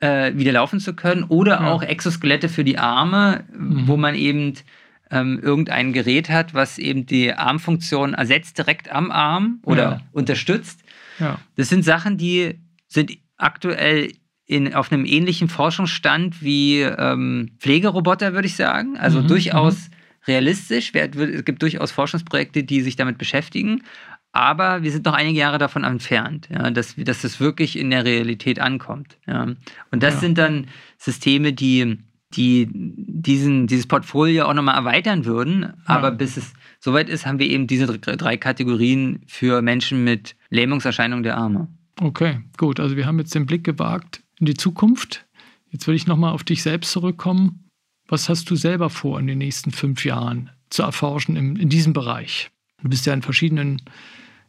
[0.00, 1.22] äh, wieder laufen zu können.
[1.24, 1.70] Oder ja.
[1.70, 3.86] auch Exoskelette für die Arme, mhm.
[3.86, 4.54] wo man eben
[5.12, 10.00] ähm, irgendein Gerät hat, was eben die Armfunktion ersetzt direkt am Arm oder ja.
[10.10, 10.82] unterstützt.
[11.54, 12.58] Das sind Sachen, die
[12.88, 14.12] sind aktuell
[14.46, 18.96] in, auf einem ähnlichen Forschungsstand wie ähm, Pflegeroboter, würde ich sagen.
[18.96, 19.94] Also mhm, durchaus mhm.
[20.28, 20.92] realistisch.
[20.94, 23.82] Es gibt durchaus Forschungsprojekte, die sich damit beschäftigen.
[24.32, 28.04] Aber wir sind noch einige Jahre davon entfernt, ja, dass, dass das wirklich in der
[28.04, 29.16] Realität ankommt.
[29.26, 29.44] Ja.
[29.90, 30.20] Und das ja.
[30.20, 30.66] sind dann
[30.98, 31.98] Systeme, die,
[32.34, 35.72] die diesen, dieses Portfolio auch nochmal erweitern würden.
[35.86, 41.22] Aber bis es soweit ist, haben wir eben diese drei Kategorien für Menschen mit Lähmungserscheinungen
[41.22, 41.68] der Arme.
[42.00, 42.78] Okay, gut.
[42.80, 45.26] Also wir haben jetzt den Blick gewagt in die Zukunft.
[45.70, 47.64] Jetzt will ich nochmal auf dich selbst zurückkommen.
[48.08, 51.92] Was hast du selber vor in den nächsten fünf Jahren zu erforschen in, in diesem
[51.92, 52.50] Bereich?
[52.82, 53.82] Du bist ja in verschiedenen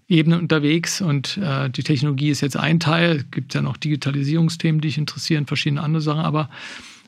[0.07, 3.17] Ebenen unterwegs und äh, die Technologie ist jetzt ein Teil.
[3.17, 6.21] Es gibt ja noch Digitalisierungsthemen, die dich interessieren, verschiedene andere Sachen.
[6.21, 6.49] Aber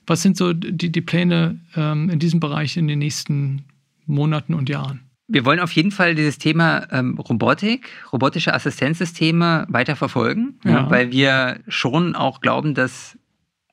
[0.08, 3.66] was sind so die, die Pläne ähm, in diesem Bereich in den nächsten
[4.06, 5.09] Monaten und Jahren?
[5.32, 10.72] Wir wollen auf jeden Fall dieses Thema ähm, Robotik, robotische Assistenzsysteme weiter verfolgen, ja.
[10.72, 13.18] Ja, weil wir schon auch glauben, dass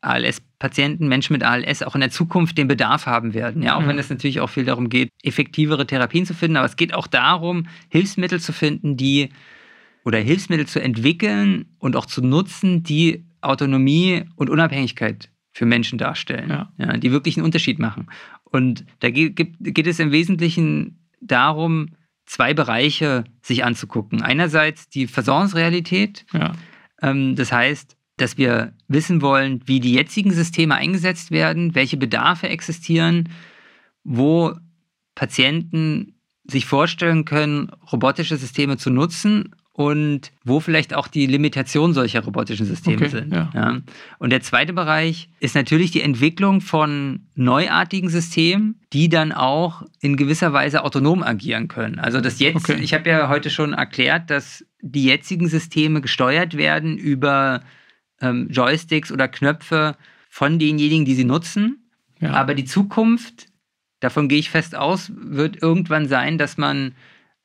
[0.03, 3.63] ALS-Patienten, Menschen mit ALS auch in der Zukunft den Bedarf haben werden.
[3.63, 3.89] Ja, auch ja.
[3.89, 7.07] wenn es natürlich auch viel darum geht, effektivere Therapien zu finden, aber es geht auch
[7.07, 9.31] darum, Hilfsmittel zu finden, die
[10.05, 16.51] oder Hilfsmittel zu entwickeln und auch zu nutzen, die Autonomie und Unabhängigkeit für Menschen darstellen,
[16.51, 16.73] ja.
[16.79, 18.09] ja die wirklich einen Unterschied machen.
[18.45, 21.91] Und da geht, geht es im Wesentlichen darum,
[22.27, 24.23] zwei Bereiche sich anzugucken.
[24.23, 26.27] Einerseits die Versorgungsrealität.
[26.33, 26.53] Ja.
[27.03, 32.49] Ähm, das heißt, dass wir wissen wollen, wie die jetzigen Systeme eingesetzt werden, welche Bedarfe
[32.49, 33.29] existieren,
[34.05, 34.55] wo
[35.15, 36.15] Patienten
[36.45, 42.65] sich vorstellen können, robotische Systeme zu nutzen und wo vielleicht auch die Limitationen solcher robotischen
[42.65, 43.31] Systeme okay, sind.
[43.31, 43.51] Ja.
[43.55, 43.83] Ja.
[44.19, 50.17] Und der zweite Bereich ist natürlich die Entwicklung von neuartigen Systemen, die dann auch in
[50.17, 51.99] gewisser Weise autonom agieren können.
[51.99, 52.79] Also das jetzt, okay.
[52.81, 57.61] ich habe ja heute schon erklärt, dass die jetzigen Systeme gesteuert werden über
[58.23, 59.95] ähm, Joysticks oder Knöpfe
[60.31, 61.91] von denjenigen, die sie nutzen.
[62.19, 62.31] Ja.
[62.31, 63.49] Aber die Zukunft,
[64.01, 66.95] davon gehe ich fest aus, wird irgendwann sein, dass man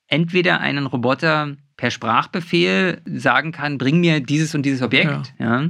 [0.08, 5.62] entweder einen Roboter per Sprachbefehl sagen kann, bring mir dieses und dieses Objekt, ja.
[5.62, 5.70] ja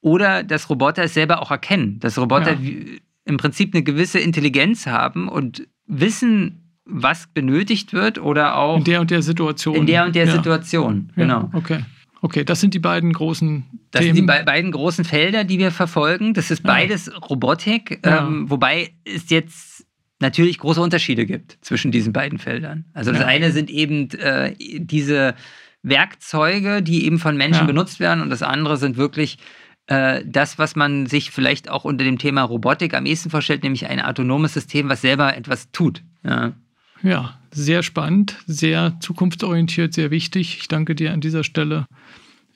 [0.00, 2.98] oder dass Roboter es selber auch erkennen, dass Roboter ja.
[3.24, 9.00] im Prinzip eine gewisse Intelligenz haben und wissen, was benötigt wird oder auch in der
[9.00, 9.74] und der Situation.
[9.74, 10.32] In der und der ja.
[10.32, 11.50] Situation, genau.
[11.54, 11.80] Okay.
[12.20, 14.16] Okay, das sind die beiden großen das Themen.
[14.16, 16.34] sind die be beiden großen Felder, die wir verfolgen.
[16.34, 19.73] Das ist beides Robotik, ähm, wobei es jetzt
[20.20, 22.84] natürlich große Unterschiede gibt zwischen diesen beiden Feldern.
[22.94, 25.34] Also das eine sind eben äh, diese
[25.82, 29.38] Werkzeuge, die eben von Menschen benutzt werden und das andere sind wirklich
[29.86, 33.86] äh, das, was man sich vielleicht auch unter dem Thema Robotik am ehesten vorstellt, nämlich
[33.86, 36.02] ein autonomes System, was selber etwas tut.
[36.24, 36.54] Ja.
[37.02, 40.56] ja, sehr spannend, sehr zukunftsorientiert, sehr wichtig.
[40.58, 41.84] Ich danke dir an dieser Stelle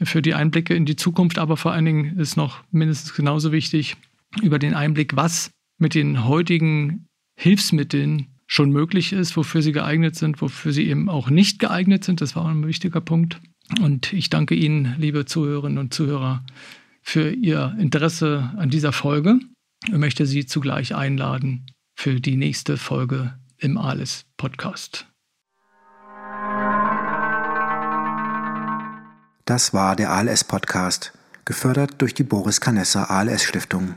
[0.02, 3.96] für die Einblicke in die Zukunft, aber vor allen Dingen ist noch mindestens genauso wichtig
[4.40, 7.07] über den Einblick, was mit den heutigen
[7.40, 12.20] Hilfsmitteln schon möglich ist, wofür sie geeignet sind, wofür sie eben auch nicht geeignet sind.
[12.20, 13.40] Das war ein wichtiger Punkt.
[13.80, 16.44] Und ich danke Ihnen, liebe Zuhörerinnen und Zuhörer,
[17.00, 19.38] für Ihr Interesse an dieser Folge.
[19.86, 25.06] Ich möchte Sie zugleich einladen für die nächste Folge im ALIS Podcast.
[29.44, 31.12] Das war der ALS Podcast,
[31.44, 33.94] gefördert durch die Boris Canessa ALS Stiftung.